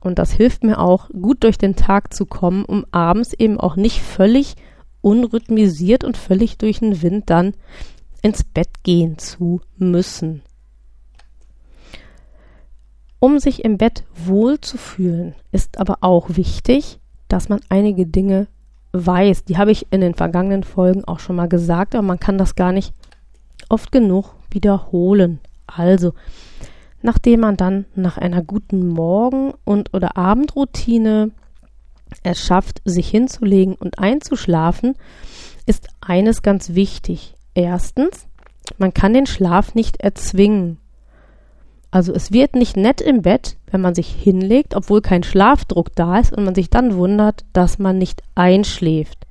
Und 0.01 0.19
das 0.19 0.31
hilft 0.31 0.63
mir 0.63 0.79
auch, 0.79 1.09
gut 1.09 1.43
durch 1.43 1.59
den 1.59 1.75
Tag 1.75 2.15
zu 2.15 2.25
kommen, 2.25 2.65
um 2.65 2.87
abends 2.93 3.33
eben 3.33 3.59
auch 3.59 3.75
nicht 3.75 4.01
völlig 4.01 4.55
unrhythmisiert 5.01 6.05
und 6.05 6.17
völlig 6.17 6.59
durch 6.59 6.79
den 6.79 7.03
Wind 7.03 7.31
dann 7.31 7.55
ins 8.23 8.45
Bett 8.45 8.85
gehen 8.85 9.19
zu 9.19 9.61
müssen. 9.77 10.43
Um 13.21 13.39
sich 13.39 13.65
im 13.65 13.79
Bett 13.79 14.05
wohl 14.15 14.61
zu 14.61 14.79
fühlen, 14.79 15.35
ist 15.51 15.79
aber 15.79 15.99
auch 16.03 16.37
wichtig, 16.37 16.99
dass 17.29 17.49
man 17.49 17.61
einige 17.69 18.07
Dinge 18.07 18.47
weiß. 18.93 19.45
Die 19.45 19.59
habe 19.59 19.73
ich 19.73 19.87
in 19.91 20.01
den 20.01 20.15
vergangenen 20.15 20.65
Folgen 20.65 21.05
auch 21.05 21.19
schon 21.19 21.37
mal 21.37 21.49
gesagt, 21.49 21.95
aber 21.95 22.07
man 22.07 22.21
kann 22.21 22.39
das 22.39 22.55
gar 22.55 22.73
nicht 22.73 22.95
oft 23.69 23.93
genug 23.93 24.35
wiederholen. 24.51 25.41
Also, 25.67 26.15
nachdem 27.03 27.41
man 27.41 27.57
dann 27.57 27.85
nach 27.95 28.19
einer 28.19 28.43
guten 28.43 28.89
Morgen- 28.89 29.53
und 29.65 29.93
oder 29.95 30.17
Abendroutine 30.17 31.33
es 32.23 32.41
schafft, 32.41 32.81
sich 32.85 33.09
hinzulegen 33.09 33.75
und 33.75 33.99
einzuschlafen, 33.99 34.95
ist 35.67 35.89
eines 36.01 36.43
ganz 36.43 36.75
wichtig. 36.75 37.35
Erstens, 37.55 38.27
man 38.79 38.95
kann 38.95 39.13
den 39.13 39.27
Schlaf 39.27 39.75
nicht 39.75 40.01
erzwingen. 40.01 40.79
Also 41.91 42.13
es 42.13 42.33
wird 42.33 42.55
nicht 42.55 42.77
nett 42.77 43.01
im 43.01 43.23
Bett, 43.23 43.57
wenn 43.71 43.81
man 43.81 43.95
sich 43.95 44.09
hinlegt, 44.09 44.75
obwohl 44.75 45.01
kein 45.01 45.23
Schlafdruck 45.23 45.95
da 45.95 46.19
ist 46.19 46.33
und 46.33 46.45
man 46.45 46.55
sich 46.55 46.69
dann 46.69 46.97
wundert, 46.97 47.45
dass 47.53 47.79
man 47.79 47.97
nicht 47.97 48.23
einschläft. 48.35 49.27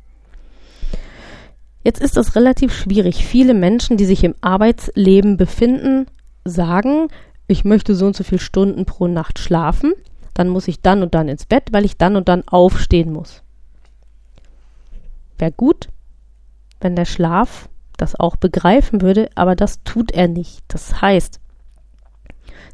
Jetzt 1.83 2.01
ist 2.01 2.17
es 2.17 2.35
relativ 2.35 2.73
schwierig. 2.73 3.25
Viele 3.25 3.53
Menschen, 3.53 3.95
die 3.95 4.05
sich 4.05 4.23
im 4.23 4.35
Arbeitsleben 4.41 5.37
befinden, 5.37 6.07
sagen, 6.43 7.07
ich 7.47 7.63
möchte 7.63 7.95
so 7.95 8.07
und 8.07 8.15
so 8.15 8.23
viele 8.23 8.41
Stunden 8.41 8.85
pro 8.85 9.07
Nacht 9.07 9.39
schlafen, 9.39 9.93
dann 10.33 10.49
muss 10.49 10.67
ich 10.67 10.81
dann 10.81 11.01
und 11.01 11.15
dann 11.15 11.29
ins 11.29 11.45
Bett, 11.45 11.69
weil 11.71 11.85
ich 11.85 11.97
dann 11.97 12.15
und 12.15 12.27
dann 12.27 12.47
aufstehen 12.47 13.13
muss. 13.13 13.41
Wäre 15.37 15.51
gut, 15.51 15.89
wenn 16.81 16.95
der 16.95 17.05
Schlaf 17.05 17.69
das 17.97 18.19
auch 18.19 18.35
begreifen 18.35 19.01
würde, 19.01 19.29
aber 19.35 19.55
das 19.55 19.83
tut 19.83 20.11
er 20.11 20.27
nicht. 20.27 20.63
Das 20.67 21.01
heißt, 21.01 21.39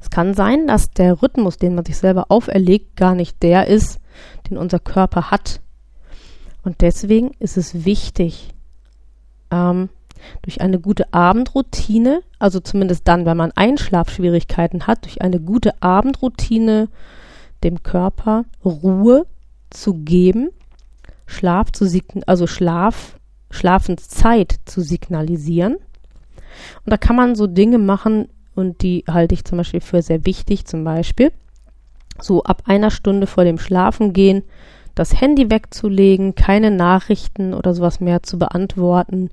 es 0.03 0.09
kann 0.09 0.33
sein, 0.33 0.67
dass 0.67 0.91
der 0.91 1.21
Rhythmus, 1.21 1.55
den 1.55 1.75
man 1.75 1.85
sich 1.85 1.97
selber 1.97 2.25
auferlegt, 2.27 2.97
gar 2.97 3.15
nicht 3.15 3.41
der 3.41 3.67
ist, 3.67 4.01
den 4.49 4.57
unser 4.57 4.79
Körper 4.79 5.31
hat. 5.31 5.61
Und 6.61 6.81
deswegen 6.81 7.31
ist 7.39 7.55
es 7.55 7.85
wichtig, 7.85 8.49
ähm, 9.49 9.87
durch 10.41 10.59
eine 10.59 10.81
gute 10.81 11.13
Abendroutine, 11.13 12.21
also 12.37 12.59
zumindest 12.59 13.07
dann, 13.07 13.25
wenn 13.25 13.37
man 13.37 13.53
Einschlafschwierigkeiten 13.55 14.87
hat, 14.87 15.05
durch 15.05 15.21
eine 15.21 15.39
gute 15.39 15.81
Abendroutine 15.81 16.89
dem 17.63 17.81
Körper 17.81 18.43
Ruhe 18.65 19.25
zu 19.69 19.93
geben, 19.93 20.49
Schlaf 21.25 21.71
zu 21.71 21.87
also 22.25 22.45
Schlaf, 22.45 23.17
Schlafenszeit 23.51 24.59
zu 24.65 24.81
signalisieren. 24.81 25.75
Und 25.75 26.91
da 26.91 26.97
kann 26.97 27.15
man 27.15 27.35
so 27.35 27.47
Dinge 27.47 27.77
machen, 27.77 28.27
und 28.55 28.81
die 28.81 29.03
halte 29.09 29.33
ich 29.33 29.45
zum 29.45 29.57
Beispiel 29.57 29.81
für 29.81 30.01
sehr 30.01 30.25
wichtig. 30.25 30.65
Zum 30.65 30.83
Beispiel 30.83 31.31
so 32.19 32.43
ab 32.43 32.63
einer 32.65 32.91
Stunde 32.91 33.27
vor 33.27 33.43
dem 33.43 33.57
Schlafengehen 33.57 34.43
das 34.95 35.19
Handy 35.19 35.49
wegzulegen, 35.49 36.35
keine 36.35 36.69
Nachrichten 36.69 37.53
oder 37.53 37.73
sowas 37.73 37.99
mehr 37.99 38.21
zu 38.21 38.37
beantworten, 38.37 39.29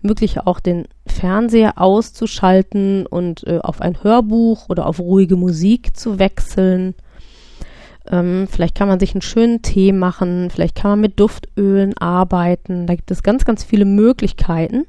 möglich 0.00 0.40
auch 0.40 0.58
den 0.58 0.86
Fernseher 1.06 1.78
auszuschalten 1.78 3.06
und 3.06 3.46
äh, 3.46 3.58
auf 3.58 3.82
ein 3.82 4.02
Hörbuch 4.02 4.68
oder 4.70 4.86
auf 4.86 5.00
ruhige 5.00 5.36
Musik 5.36 5.96
zu 5.96 6.18
wechseln. 6.18 6.94
Ähm, 8.10 8.48
vielleicht 8.50 8.74
kann 8.74 8.88
man 8.88 8.98
sich 8.98 9.14
einen 9.14 9.22
schönen 9.22 9.60
Tee 9.60 9.92
machen, 9.92 10.48
vielleicht 10.50 10.74
kann 10.74 10.92
man 10.92 11.00
mit 11.00 11.20
Duftölen 11.20 11.96
arbeiten. 11.98 12.86
Da 12.86 12.94
gibt 12.94 13.10
es 13.10 13.22
ganz, 13.22 13.44
ganz 13.44 13.64
viele 13.64 13.84
Möglichkeiten. 13.84 14.86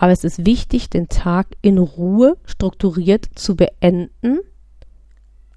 Aber 0.00 0.12
es 0.12 0.24
ist 0.24 0.46
wichtig, 0.46 0.88
den 0.88 1.10
Tag 1.10 1.46
in 1.60 1.76
Ruhe 1.76 2.38
strukturiert 2.46 3.28
zu 3.34 3.54
beenden. 3.54 4.38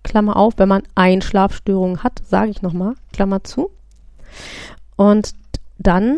Klammer 0.04 0.36
auf, 0.36 0.56
wenn 0.58 0.68
man 0.68 0.84
Einschlafstörungen 0.96 2.04
hat, 2.04 2.22
sage 2.28 2.52
ich 2.52 2.62
nochmal, 2.62 2.96
Klammer 3.14 3.46
zu. 3.46 3.72
Und 4.98 5.34
dann 5.78 6.18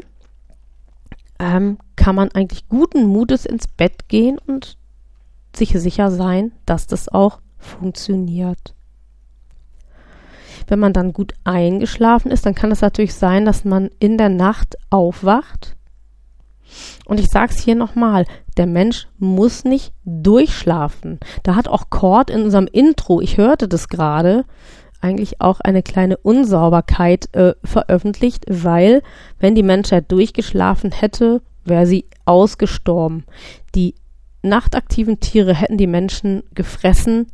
ähm, 1.37 1.77
kann 1.95 2.15
man 2.15 2.31
eigentlich 2.31 2.67
guten 2.67 3.05
Mutes 3.05 3.45
ins 3.45 3.67
Bett 3.67 4.09
gehen 4.09 4.39
und 4.39 4.75
sich 5.55 5.69
sicher 5.79 6.09
sein, 6.09 6.51
dass 6.65 6.87
das 6.87 7.07
auch 7.09 7.41
funktioniert. 7.59 8.73
Wenn 10.65 10.79
man 10.79 10.93
dann 10.93 11.13
gut 11.13 11.35
eingeschlafen 11.43 12.31
ist, 12.31 12.47
dann 12.47 12.55
kann 12.55 12.71
es 12.71 12.81
natürlich 12.81 13.13
sein, 13.13 13.45
dass 13.45 13.65
man 13.65 13.91
in 13.99 14.17
der 14.17 14.29
Nacht 14.29 14.77
aufwacht. 14.89 15.75
Und 17.05 17.19
ich 17.19 17.29
sage 17.29 17.51
es 17.53 17.59
hier 17.59 17.75
nochmal, 17.75 18.25
der 18.57 18.67
Mensch 18.67 19.07
muss 19.17 19.63
nicht 19.63 19.93
durchschlafen. 20.05 21.19
Da 21.43 21.55
hat 21.55 21.67
auch 21.67 21.89
Cord 21.89 22.29
in 22.29 22.43
unserem 22.43 22.67
Intro, 22.67 23.21
ich 23.21 23.37
hörte 23.37 23.67
das 23.67 23.89
gerade, 23.89 24.45
eigentlich 25.01 25.41
auch 25.41 25.59
eine 25.59 25.83
kleine 25.83 26.17
Unsauberkeit 26.17 27.33
äh, 27.35 27.53
veröffentlicht, 27.63 28.45
weil 28.47 29.03
wenn 29.39 29.53
die 29.53 29.63
Menschheit 29.63 30.11
durchgeschlafen 30.11 30.91
hätte, 30.91 31.41
wäre 31.63 31.85
sie 31.85 32.05
ausgestorben. 32.25 33.25
Die 33.75 33.93
nachtaktiven 34.41 35.19
Tiere 35.19 35.53
hätten 35.53 35.77
die 35.77 35.87
Menschen 35.87 36.43
gefressen 36.53 37.27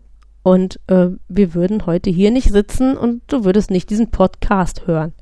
und 0.44 0.80
äh, 0.88 1.10
wir 1.28 1.54
würden 1.54 1.86
heute 1.86 2.10
hier 2.10 2.32
nicht 2.32 2.52
sitzen 2.52 2.98
und 2.98 3.22
du 3.28 3.44
würdest 3.44 3.70
nicht 3.70 3.90
diesen 3.90 4.12
Podcast 4.12 4.88
hören. 4.88 5.14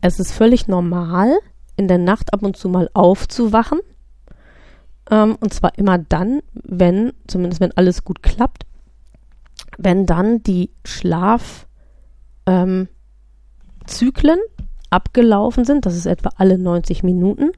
Es 0.00 0.18
ist 0.18 0.32
völlig 0.32 0.68
normal, 0.68 1.38
in 1.82 1.88
der 1.88 1.98
Nacht 1.98 2.32
ab 2.32 2.42
und 2.42 2.56
zu 2.56 2.68
mal 2.68 2.88
aufzuwachen. 2.94 3.80
Ähm, 5.10 5.36
und 5.40 5.52
zwar 5.52 5.76
immer 5.78 5.98
dann, 5.98 6.40
wenn, 6.54 7.12
zumindest 7.26 7.60
wenn 7.60 7.76
alles 7.76 8.04
gut 8.04 8.22
klappt, 8.22 8.66
wenn 9.78 10.06
dann 10.06 10.42
die 10.42 10.70
Schlafzyklen 10.84 11.68
ähm, 12.46 12.88
abgelaufen 14.90 15.64
sind, 15.64 15.86
das 15.86 15.96
ist 15.96 16.06
etwa 16.06 16.30
alle 16.36 16.58
90 16.58 17.02
Minuten, 17.02 17.52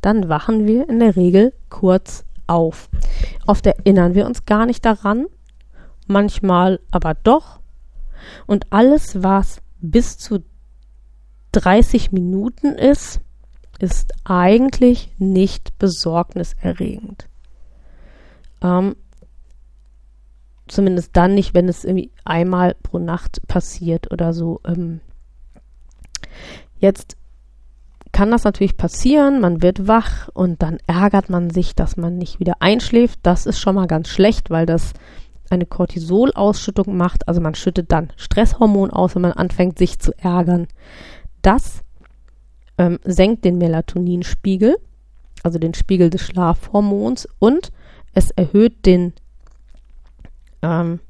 dann 0.00 0.28
wachen 0.28 0.66
wir 0.66 0.88
in 0.88 0.98
der 0.98 1.16
Regel 1.16 1.52
kurz 1.70 2.24
auf. 2.46 2.90
Oft 3.46 3.64
erinnern 3.66 4.14
wir 4.14 4.26
uns 4.26 4.44
gar 4.44 4.66
nicht 4.66 4.84
daran, 4.84 5.26
manchmal 6.06 6.80
aber 6.90 7.14
doch. 7.14 7.60
Und 8.46 8.66
alles, 8.70 9.22
was 9.22 9.62
bis 9.80 10.18
zu 10.18 10.42
30 11.52 12.12
Minuten 12.12 12.74
ist, 12.74 13.20
ist 13.82 14.12
eigentlich 14.24 15.12
nicht 15.18 15.78
besorgniserregend. 15.78 17.28
Ähm, 18.62 18.96
zumindest 20.68 21.16
dann 21.16 21.34
nicht, 21.34 21.54
wenn 21.54 21.68
es 21.68 21.84
irgendwie 21.84 22.10
einmal 22.24 22.74
pro 22.82 22.98
Nacht 22.98 23.46
passiert 23.48 24.10
oder 24.12 24.32
so. 24.32 24.60
Ähm, 24.64 25.00
jetzt 26.78 27.16
kann 28.12 28.30
das 28.30 28.44
natürlich 28.44 28.76
passieren, 28.76 29.40
man 29.40 29.62
wird 29.62 29.86
wach 29.86 30.28
und 30.34 30.62
dann 30.62 30.78
ärgert 30.86 31.30
man 31.30 31.50
sich, 31.50 31.74
dass 31.74 31.96
man 31.96 32.18
nicht 32.18 32.40
wieder 32.40 32.54
einschläft. 32.60 33.20
Das 33.22 33.46
ist 33.46 33.60
schon 33.60 33.76
mal 33.76 33.86
ganz 33.86 34.08
schlecht, 34.08 34.50
weil 34.50 34.66
das 34.66 34.92
eine 35.48 35.66
Cortisolausschüttung 35.66 36.96
macht. 36.96 37.28
Also 37.28 37.40
man 37.40 37.54
schüttet 37.54 37.92
dann 37.92 38.12
Stresshormon 38.16 38.90
aus, 38.90 39.14
wenn 39.14 39.22
man 39.22 39.32
anfängt, 39.32 39.78
sich 39.78 39.98
zu 39.98 40.12
ärgern. 40.18 40.68
Das 41.42 41.82
ähm, 42.80 42.98
senkt 43.04 43.44
den 43.44 43.58
Melatoninspiegel, 43.58 44.78
also 45.42 45.58
den 45.58 45.74
Spiegel 45.74 46.08
des 46.08 46.22
Schlafhormons 46.22 47.28
und 47.38 47.72
es 48.14 48.30
erhöht 48.30 48.86
den 48.86 49.12
ähm, 50.62 51.00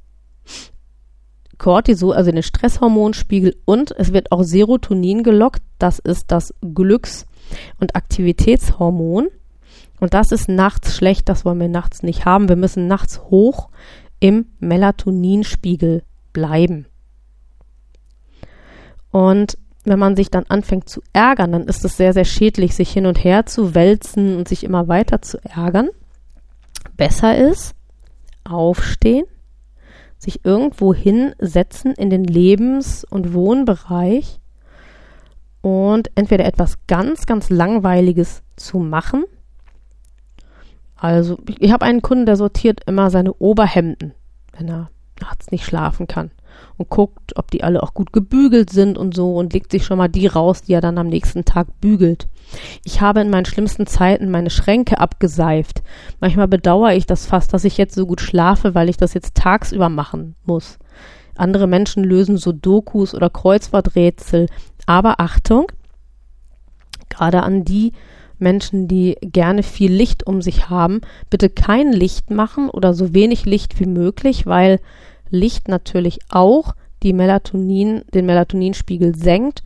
Cortisol, 1.59 2.15
also 2.15 2.33
den 2.33 2.43
Stresshormonspiegel 2.43 3.55
und 3.67 3.93
es 3.93 4.13
wird 4.13 4.33
auch 4.33 4.43
Serotonin 4.43 5.23
gelockt. 5.23 5.63
Das 5.79 6.01
ist 6.01 6.33
das 6.33 6.53
Glücks- 6.61 7.27
und 7.79 7.95
Aktivitätshormon. 7.95 9.29
Und 10.01 10.15
das 10.15 10.33
ist 10.33 10.49
nachts 10.49 10.97
schlecht, 10.97 11.29
das 11.29 11.45
wollen 11.45 11.61
wir 11.61 11.69
nachts 11.69 12.03
nicht 12.03 12.25
haben. 12.25 12.49
Wir 12.49 12.57
müssen 12.57 12.89
nachts 12.89 13.21
hoch 13.21 13.69
im 14.19 14.47
Melatoninspiegel 14.59 16.03
bleiben. 16.33 16.87
Und 19.13 19.57
wenn 19.85 19.99
man 19.99 20.17
sich 20.17 20.31
dann 20.31 20.45
anfängt 20.49 20.89
zu 20.89 21.03
ärgern, 21.13 21.53
dann 21.53 21.65
ist 21.65 21.85
es 21.85 21.97
sehr, 21.97 22.13
sehr 22.13 22.25
schädlich, 22.25 22.75
sich 22.75 22.91
hin 22.91 23.07
und 23.07 23.25
her 23.25 23.47
zu 23.47 23.75
wälzen 23.75 24.37
und 24.37 24.49
sich 24.49 24.65
immer 24.65 24.89
weiter 24.89 25.23
zu 25.23 25.39
ärgern. 25.45 25.89
Besser 26.97 27.37
ist, 27.37 27.75
aufstehen, 28.45 29.25
sich 30.19 30.45
irgendwo 30.45 30.93
hinsetzen 30.93 31.95
in 31.95 32.11
den 32.11 32.25
Lebens- 32.25 33.05
und 33.05 33.33
Wohnbereich 33.33 34.39
und 35.63 36.11
entweder 36.15 36.45
etwas 36.45 36.79
ganz, 36.87 37.25
ganz 37.25 37.49
Langweiliges 37.49 38.43
zu 38.57 38.79
machen. 38.79 39.25
Also, 40.97 41.39
ich 41.59 41.73
habe 41.73 41.87
einen 41.87 42.03
Kunden, 42.03 42.27
der 42.27 42.37
sortiert 42.37 42.83
immer 42.87 43.09
seine 43.09 43.33
Oberhemden, 43.35 44.13
wenn 44.53 44.69
er 44.69 44.91
nachts 45.21 45.51
nicht 45.51 45.65
schlafen 45.65 46.07
kann 46.07 46.31
und 46.77 46.89
guckt, 46.89 47.37
ob 47.37 47.51
die 47.51 47.63
alle 47.63 47.83
auch 47.83 47.95
gut 47.95 48.13
gebügelt 48.13 48.71
sind 48.71 48.99
und 48.99 49.15
so 49.15 49.37
und 49.37 49.53
legt 49.53 49.73
sich 49.73 49.85
schon 49.85 49.99
mal 49.99 50.09
die 50.09 50.27
raus, 50.27 50.63
die 50.63 50.73
er 50.73 50.81
dann 50.81 50.99
am 50.99 51.09
nächsten 51.09 51.45
Tag 51.45 51.81
bügelt. 51.81 52.29
Ich 52.85 53.01
habe 53.01 53.21
in 53.21 53.31
meinen 53.31 53.45
schlimmsten 53.45 53.87
Zeiten 53.87 54.31
meine 54.31 54.51
Schränke 54.51 54.99
abgeseift. 54.99 55.83
Manchmal 56.21 56.49
bedauere 56.49 56.95
ich 56.95 57.07
das 57.07 57.27
fast, 57.27 57.53
dass 57.53 57.65
ich 57.65 57.77
jetzt 57.77 57.95
so 57.95 58.07
gut 58.07 58.21
schlafe, 58.21 58.75
weil 58.75 58.89
ich 58.89 58.97
das 58.97 59.15
jetzt 59.15 59.35
tagsüber 59.35 59.89
machen 59.89 60.35
muss. 60.45 60.79
Andere 61.37 61.67
Menschen 61.67 62.05
lösen 62.05 62.37
so 62.37 62.53
Dokus 62.53 63.15
oder 63.15 63.31
Kreuzworträtsel. 63.31 64.47
Aber 64.87 65.21
Achtung, 65.21 65.67
gerade 67.09 67.43
an 67.43 67.65
die 67.65 67.93
Menschen, 68.39 68.89
die 68.89 69.17
gerne 69.21 69.63
viel 69.63 69.93
Licht 69.93 70.27
um 70.27 70.43
sich 70.43 70.71
haben, 70.71 71.01
bitte 71.29 71.51
kein 71.51 71.93
Licht 71.93 72.31
machen 72.31 72.71
oder 72.71 72.95
so 72.95 73.15
wenig 73.15 73.45
Licht 73.45 73.79
wie 73.79 73.87
möglich, 73.87 74.47
weil 74.47 74.81
Licht 75.31 75.69
natürlich 75.69 76.21
auch 76.29 76.75
die 77.03 77.13
Melatonin, 77.13 78.03
den 78.13 78.27
Melatoninspiegel 78.27 79.15
senkt 79.15 79.63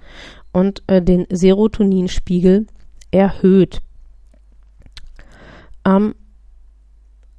und 0.52 0.82
äh, 0.86 1.02
den 1.02 1.26
Serotoninspiegel 1.30 2.66
erhöht. 3.10 3.80
Ähm, 5.84 6.14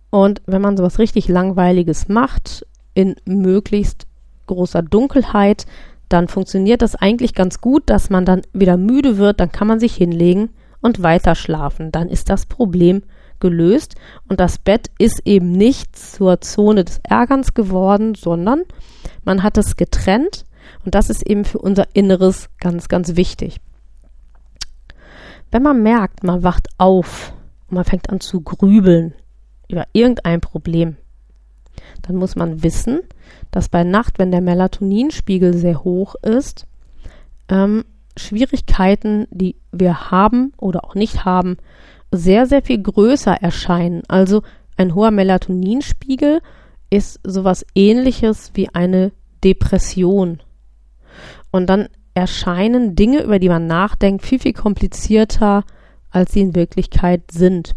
und 0.09 0.41
wenn 0.45 0.61
man 0.61 0.77
sowas 0.77 0.99
richtig 0.99 1.27
Langweiliges 1.27 2.07
macht, 2.07 2.65
in 2.93 3.15
möglichst 3.25 4.07
großer 4.47 4.81
Dunkelheit, 4.81 5.65
dann 6.09 6.27
funktioniert 6.27 6.81
das 6.81 6.95
eigentlich 6.95 7.33
ganz 7.33 7.61
gut, 7.61 7.83
dass 7.89 8.09
man 8.09 8.25
dann 8.25 8.41
wieder 8.53 8.77
müde 8.77 9.17
wird, 9.17 9.39
dann 9.39 9.51
kann 9.51 9.67
man 9.67 9.79
sich 9.79 9.95
hinlegen 9.95 10.49
und 10.81 11.01
weiter 11.01 11.35
schlafen. 11.35 11.91
Dann 11.91 12.09
ist 12.09 12.29
das 12.29 12.45
Problem 12.45 13.03
gelöst 13.39 13.95
und 14.27 14.39
das 14.39 14.57
Bett 14.57 14.89
ist 14.97 15.21
eben 15.25 15.51
nicht 15.51 15.95
zur 15.95 16.41
Zone 16.41 16.85
des 16.85 16.99
Ärgerns 17.03 17.53
geworden, 17.53 18.15
sondern 18.15 18.63
man 19.23 19.43
hat 19.43 19.57
es 19.57 19.75
getrennt 19.75 20.45
und 20.83 20.95
das 20.95 21.09
ist 21.09 21.25
eben 21.27 21.45
für 21.45 21.59
unser 21.59 21.87
Inneres 21.93 22.49
ganz, 22.59 22.87
ganz 22.87 23.15
wichtig. 23.15 23.59
Wenn 25.51 25.63
man 25.63 25.81
merkt, 25.83 26.23
man 26.23 26.43
wacht 26.43 26.67
auf 26.77 27.33
und 27.67 27.75
man 27.75 27.85
fängt 27.85 28.09
an 28.09 28.19
zu 28.19 28.41
grübeln 28.41 29.13
über 29.69 29.85
irgendein 29.93 30.41
Problem, 30.41 30.97
dann 32.01 32.15
muss 32.15 32.35
man 32.35 32.63
wissen, 32.63 33.01
dass 33.51 33.69
bei 33.69 33.83
Nacht, 33.83 34.19
wenn 34.19 34.31
der 34.31 34.41
Melatoninspiegel 34.41 35.55
sehr 35.55 35.83
hoch 35.83 36.15
ist, 36.21 36.67
ähm, 37.49 37.85
Schwierigkeiten, 38.17 39.27
die 39.31 39.55
wir 39.71 40.11
haben 40.11 40.53
oder 40.57 40.85
auch 40.85 40.95
nicht 40.95 41.25
haben, 41.25 41.57
sehr, 42.15 42.45
sehr 42.45 42.61
viel 42.61 42.81
größer 42.81 43.33
erscheinen. 43.33 44.03
Also 44.07 44.43
ein 44.77 44.95
hoher 44.95 45.11
Melatoninspiegel 45.11 46.41
ist 46.89 47.19
sowas 47.23 47.65
ähnliches 47.75 48.51
wie 48.53 48.69
eine 48.69 49.11
Depression. 49.43 50.41
Und 51.51 51.67
dann 51.67 51.89
erscheinen 52.13 52.95
Dinge, 52.95 53.23
über 53.23 53.39
die 53.39 53.49
man 53.49 53.67
nachdenkt, 53.67 54.25
viel, 54.25 54.39
viel 54.39 54.53
komplizierter, 54.53 55.63
als 56.09 56.33
sie 56.33 56.41
in 56.41 56.55
Wirklichkeit 56.55 57.23
sind. 57.31 57.71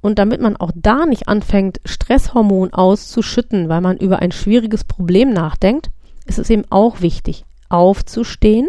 Und 0.00 0.18
damit 0.18 0.40
man 0.40 0.56
auch 0.56 0.72
da 0.74 1.06
nicht 1.06 1.28
anfängt, 1.28 1.80
Stresshormon 1.84 2.72
auszuschütten, 2.72 3.68
weil 3.68 3.80
man 3.80 3.96
über 3.96 4.20
ein 4.20 4.32
schwieriges 4.32 4.84
Problem 4.84 5.30
nachdenkt, 5.30 5.90
ist 6.26 6.38
es 6.38 6.50
eben 6.50 6.64
auch 6.70 7.00
wichtig, 7.00 7.44
aufzustehen, 7.68 8.68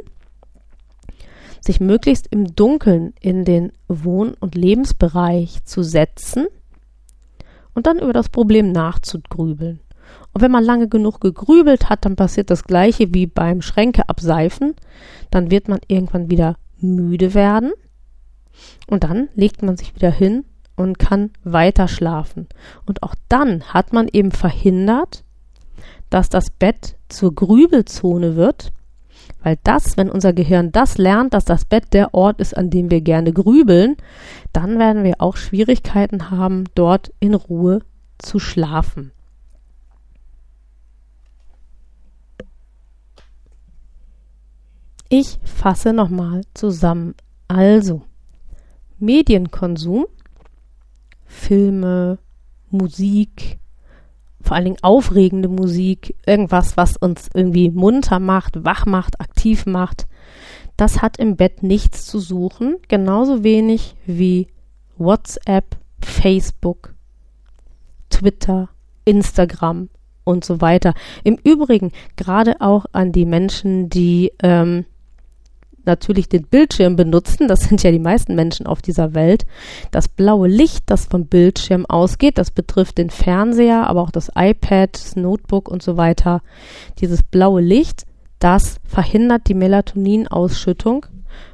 sich 1.62 1.80
möglichst 1.80 2.28
im 2.28 2.56
Dunkeln 2.56 3.13
in 3.19 3.45
den 3.45 3.72
Wohn- 3.88 4.36
und 4.39 4.56
Lebensbereich 4.56 5.63
zu 5.65 5.84
setzen 5.84 6.48
und 7.74 7.88
dann 7.88 8.00
über 8.00 8.13
das 8.13 8.30
Problem 8.30 8.72
nachzugrübeln. 8.72 9.80
Und 10.34 10.41
wenn 10.41 10.52
man 10.52 10.63
lange 10.63 10.88
genug 10.88 11.22
gegrübelt 11.22 11.89
hat, 11.89 12.06
dann 12.06 12.15
passiert 12.15 12.50
das 12.50 12.63
gleiche 12.63 13.13
wie 13.13 13.28
beim 13.28 13.62
Schränke 13.62 14.10
abseifen. 14.10 14.76
Dann 15.32 15.52
wird 15.52 15.67
man 15.67 15.80
irgendwann 15.88 16.30
wieder 16.30 16.56
müde 16.80 17.34
werden 17.34 17.72
und 18.88 19.04
dann 19.04 19.30
legt 19.36 19.63
man 19.63 19.78
sich 19.78 19.95
wieder 19.95 20.12
hin 20.12 20.45
und 20.76 21.00
kann 21.00 21.32
weiter 21.43 21.88
schlafen. 21.88 22.48
Und 22.86 23.04
auch 23.04 23.15
dann 23.28 23.63
hat 23.74 23.93
man 23.93 24.08
eben 24.12 24.32
verhindert, 24.32 25.24
dass 26.10 26.30
das 26.30 26.50
Bett 26.50 26.95
zur 27.10 27.36
Grübelzone 27.36 28.36
wird, 28.36 28.72
weil 29.41 29.58
das, 29.63 29.97
wenn 29.97 30.10
unser 30.10 30.34
Gehirn 30.34 30.71
das 30.71 30.97
lernt, 30.97 31.34
dass 31.34 31.45
das 31.45 31.65
Bett 31.65 31.93
der 31.93 32.13
Ort 32.13 32.41
ist, 32.41 32.58
an 32.58 32.69
dem 32.69 32.91
wir 32.91 33.02
gerne 33.02 33.32
grübeln, 33.32 33.95
dann 34.54 34.80
werden 34.80 35.04
wir 35.04 35.15
auch 35.19 35.38
Schwierigkeiten 35.38 36.30
haben, 36.30 36.65
dort 36.75 37.12
in 37.19 37.34
Ruhe 37.34 37.80
zu 38.17 38.39
schlafen. 38.39 39.12
Ich 45.08 45.39
fasse 45.43 45.91
nochmal 45.91 46.41
zusammen. 46.54 47.15
Also, 47.47 48.04
Medienkonsum, 48.99 50.06
Filme, 51.25 52.19
Musik, 52.69 53.58
vor 54.41 54.56
allen 54.56 54.65
Dingen 54.65 54.78
aufregende 54.82 55.49
Musik, 55.49 56.15
irgendwas, 56.25 56.78
was 56.78 56.97
uns 56.97 57.30
irgendwie 57.34 57.69
munter 57.69 58.19
macht, 58.19 58.63
wach 58.63 58.86
macht, 58.86 59.19
aktiv 59.19 59.65
macht, 59.65 60.08
das 60.78 61.02
hat 61.02 61.17
im 61.17 61.36
Bett 61.36 61.62
nichts 61.62 62.06
zu 62.06 62.19
suchen, 62.19 62.78
genauso 62.88 63.43
wenig 63.43 63.95
wie 64.06 64.47
WhatsApp, 64.97 65.78
Facebook, 66.02 66.95
Twitter, 68.10 68.69
Instagram 69.06 69.89
und 70.23 70.45
so 70.45 70.62
weiter. 70.62 70.93
Im 71.23 71.38
Übrigen 71.43 71.91
gerade 72.15 72.62
auch 72.62 72.86
an 72.91 73.12
die 73.12 73.25
Menschen, 73.25 73.89
die 73.89 74.32
ähm, 74.41 74.86
natürlich 75.85 76.29
den 76.29 76.43
Bildschirm 76.43 76.95
benutzen, 76.95 77.47
das 77.47 77.61
sind 77.61 77.83
ja 77.83 77.91
die 77.91 77.99
meisten 77.99 78.35
Menschen 78.35 78.67
auf 78.67 78.81
dieser 78.81 79.13
Welt, 79.13 79.45
das 79.91 80.07
blaue 80.07 80.47
Licht, 80.47 80.83
das 80.87 81.05
vom 81.05 81.25
Bildschirm 81.25 81.85
ausgeht, 81.85 82.37
das 82.37 82.51
betrifft 82.51 82.97
den 82.97 83.09
Fernseher, 83.09 83.87
aber 83.87 84.01
auch 84.01 84.11
das 84.11 84.31
iPad, 84.35 84.93
das 84.93 85.15
Notebook 85.15 85.69
und 85.69 85.81
so 85.81 85.97
weiter. 85.97 86.41
Dieses 86.99 87.23
blaue 87.23 87.61
Licht, 87.61 88.05
das 88.39 88.77
verhindert 88.85 89.47
die 89.47 89.53
Melatoninausschüttung 89.53 91.05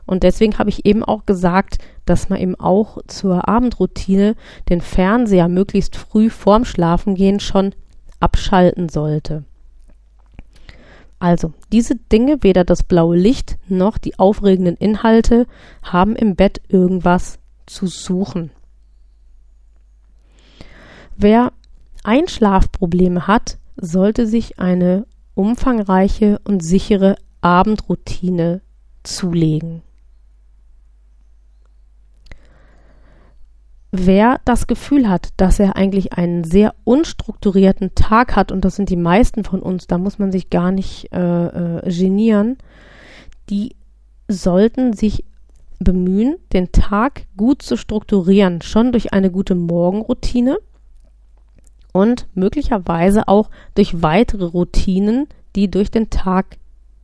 und 0.05 0.23
deswegen 0.23 0.57
habe 0.57 0.69
ich 0.69 0.85
eben 0.85 1.03
auch 1.03 1.25
gesagt, 1.25 1.79
dass 2.05 2.29
man 2.29 2.39
eben 2.39 2.55
auch 2.55 2.99
zur 3.07 3.47
Abendroutine 3.47 4.35
den 4.69 4.81
Fernseher 4.81 5.47
möglichst 5.47 5.95
früh 5.95 6.29
vorm 6.29 6.65
Schlafengehen 6.65 7.39
schon 7.39 7.73
abschalten 8.19 8.89
sollte. 8.89 9.43
Also, 11.19 11.53
diese 11.71 11.95
Dinge, 11.95 12.43
weder 12.43 12.63
das 12.63 12.83
blaue 12.83 13.17
Licht 13.17 13.57
noch 13.67 13.97
die 13.97 14.19
aufregenden 14.19 14.75
Inhalte, 14.75 15.47
haben 15.81 16.15
im 16.15 16.35
Bett 16.35 16.61
irgendwas 16.67 17.39
zu 17.65 17.87
suchen. 17.87 18.51
Wer 21.15 21.53
Einschlafprobleme 22.03 23.27
hat, 23.27 23.57
sollte 23.77 24.27
sich 24.27 24.59
eine 24.59 25.07
umfangreiche 25.33 26.39
und 26.43 26.63
sichere 26.63 27.17
Abendroutine 27.41 28.61
zulegen. 29.03 29.81
Wer 33.97 34.39
das 34.45 34.67
Gefühl 34.67 35.09
hat, 35.09 35.29
dass 35.37 35.59
er 35.59 35.75
eigentlich 35.75 36.13
einen 36.13 36.43
sehr 36.43 36.73
unstrukturierten 36.83 37.95
Tag 37.95 38.35
hat, 38.35 38.51
und 38.51 38.65
das 38.65 38.75
sind 38.75 38.89
die 38.89 38.95
meisten 38.95 39.43
von 39.43 39.61
uns, 39.61 39.87
da 39.87 39.97
muss 39.97 40.19
man 40.19 40.31
sich 40.31 40.49
gar 40.49 40.71
nicht 40.71 41.11
äh, 41.11 41.17
äh, 41.77 41.89
genieren, 41.89 42.57
die 43.49 43.75
sollten 44.27 44.93
sich 44.93 45.25
bemühen, 45.79 46.37
den 46.53 46.71
Tag 46.71 47.25
gut 47.37 47.61
zu 47.61 47.77
strukturieren, 47.77 48.61
schon 48.61 48.91
durch 48.91 49.13
eine 49.13 49.29
gute 49.29 49.55
Morgenroutine 49.55 50.57
und 51.91 52.27
möglicherweise 52.33 53.27
auch 53.27 53.49
durch 53.75 54.01
weitere 54.01 54.45
Routinen, 54.45 55.27
die 55.55 55.69
durch 55.69 55.91
den 55.91 56.09
Tag 56.09 56.57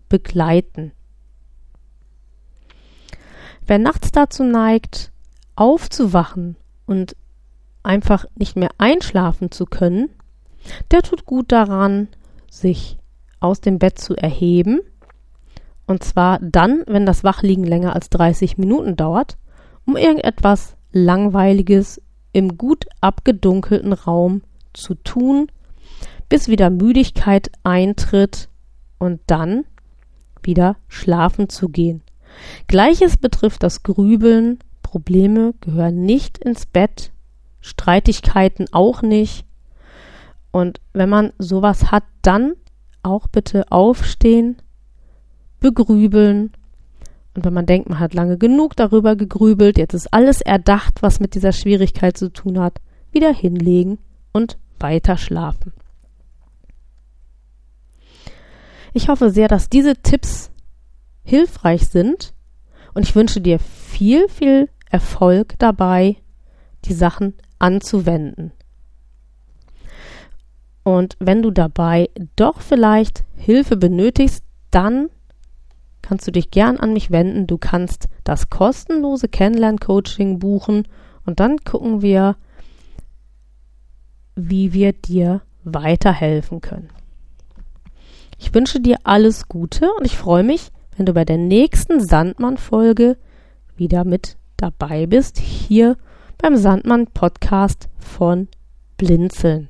begleiten. 0.09 0.91
Wer 3.67 3.77
nachts 3.77 4.11
dazu 4.11 4.43
neigt, 4.43 5.11
aufzuwachen 5.55 6.55
und 6.91 7.15
einfach 7.83 8.25
nicht 8.35 8.57
mehr 8.57 8.69
einschlafen 8.77 9.49
zu 9.49 9.65
können, 9.65 10.09
der 10.91 11.01
tut 11.01 11.25
gut 11.25 11.53
daran, 11.53 12.09
sich 12.49 12.97
aus 13.39 13.61
dem 13.61 13.79
Bett 13.79 13.97
zu 13.97 14.13
erheben. 14.13 14.81
Und 15.87 16.03
zwar 16.03 16.37
dann, 16.41 16.83
wenn 16.87 17.05
das 17.05 17.23
Wachliegen 17.23 17.63
länger 17.63 17.95
als 17.95 18.09
30 18.09 18.57
Minuten 18.57 18.97
dauert, 18.97 19.37
um 19.85 19.95
irgendetwas 19.95 20.75
Langweiliges 20.91 22.01
im 22.33 22.57
gut 22.57 22.85
abgedunkelten 22.99 23.93
Raum 23.93 24.41
zu 24.73 24.95
tun, 24.95 25.47
bis 26.27 26.49
wieder 26.49 26.69
Müdigkeit 26.69 27.51
eintritt 27.63 28.49
und 28.99 29.21
dann 29.27 29.63
wieder 30.43 30.75
schlafen 30.89 31.47
zu 31.47 31.69
gehen. 31.69 32.03
Gleiches 32.67 33.15
betrifft 33.15 33.63
das 33.63 33.81
Grübeln 33.81 34.59
Probleme 34.91 35.53
gehören 35.61 36.03
nicht 36.03 36.37
ins 36.37 36.65
Bett, 36.65 37.13
Streitigkeiten 37.61 38.65
auch 38.73 39.01
nicht. 39.01 39.45
Und 40.51 40.81
wenn 40.91 41.07
man 41.07 41.31
sowas 41.37 41.91
hat, 41.91 42.03
dann 42.21 42.55
auch 43.01 43.27
bitte 43.27 43.71
aufstehen, 43.71 44.57
begrübeln. 45.61 46.51
Und 47.33 47.45
wenn 47.45 47.53
man 47.53 47.65
denkt, 47.65 47.87
man 47.87 47.99
hat 47.99 48.13
lange 48.13 48.37
genug 48.37 48.75
darüber 48.75 49.15
gegrübelt, 49.15 49.77
jetzt 49.77 49.93
ist 49.93 50.13
alles 50.13 50.41
erdacht, 50.41 51.01
was 51.01 51.21
mit 51.21 51.35
dieser 51.35 51.53
Schwierigkeit 51.53 52.17
zu 52.17 52.27
tun 52.33 52.59
hat, 52.59 52.81
wieder 53.13 53.33
hinlegen 53.33 53.97
und 54.33 54.57
weiter 54.77 55.15
schlafen. 55.15 55.71
Ich 58.91 59.07
hoffe 59.07 59.29
sehr, 59.29 59.47
dass 59.47 59.69
diese 59.69 59.95
Tipps 59.95 60.51
hilfreich 61.23 61.87
sind 61.87 62.33
und 62.93 63.03
ich 63.03 63.15
wünsche 63.15 63.39
dir 63.39 63.57
viel, 63.57 64.27
viel 64.27 64.67
Erfolg 64.91 65.55
dabei, 65.57 66.17
die 66.85 66.93
Sachen 66.93 67.33
anzuwenden. 67.59 68.51
Und 70.83 71.15
wenn 71.19 71.41
du 71.41 71.51
dabei 71.51 72.09
doch 72.35 72.59
vielleicht 72.59 73.23
Hilfe 73.35 73.77
benötigst, 73.77 74.43
dann 74.71 75.09
kannst 76.01 76.27
du 76.27 76.31
dich 76.31 76.51
gern 76.51 76.77
an 76.77 76.93
mich 76.93 77.11
wenden. 77.11 77.47
Du 77.47 77.57
kannst 77.57 78.09
das 78.23 78.49
kostenlose 78.49 79.27
Kennenlern-Coaching 79.27 80.39
buchen 80.39 80.87
und 81.25 81.39
dann 81.39 81.57
gucken 81.59 82.01
wir, 82.01 82.35
wie 84.35 84.73
wir 84.73 84.93
dir 84.93 85.41
weiterhelfen 85.63 86.61
können. 86.61 86.89
Ich 88.39 88.53
wünsche 88.53 88.79
dir 88.79 88.97
alles 89.03 89.47
Gute 89.47 89.87
und 89.99 90.05
ich 90.05 90.17
freue 90.17 90.43
mich, 90.43 90.71
wenn 90.97 91.05
du 91.05 91.13
bei 91.13 91.25
der 91.25 91.37
nächsten 91.37 92.01
Sandmann-Folge 92.01 93.17
wieder 93.75 94.03
mit 94.03 94.37
dabei 94.61 95.07
bist, 95.07 95.37
hier 95.39 95.97
beim 96.37 96.55
Sandmann 96.55 97.07
Podcast 97.07 97.89
von 97.99 98.47
Blinzeln. 98.97 99.69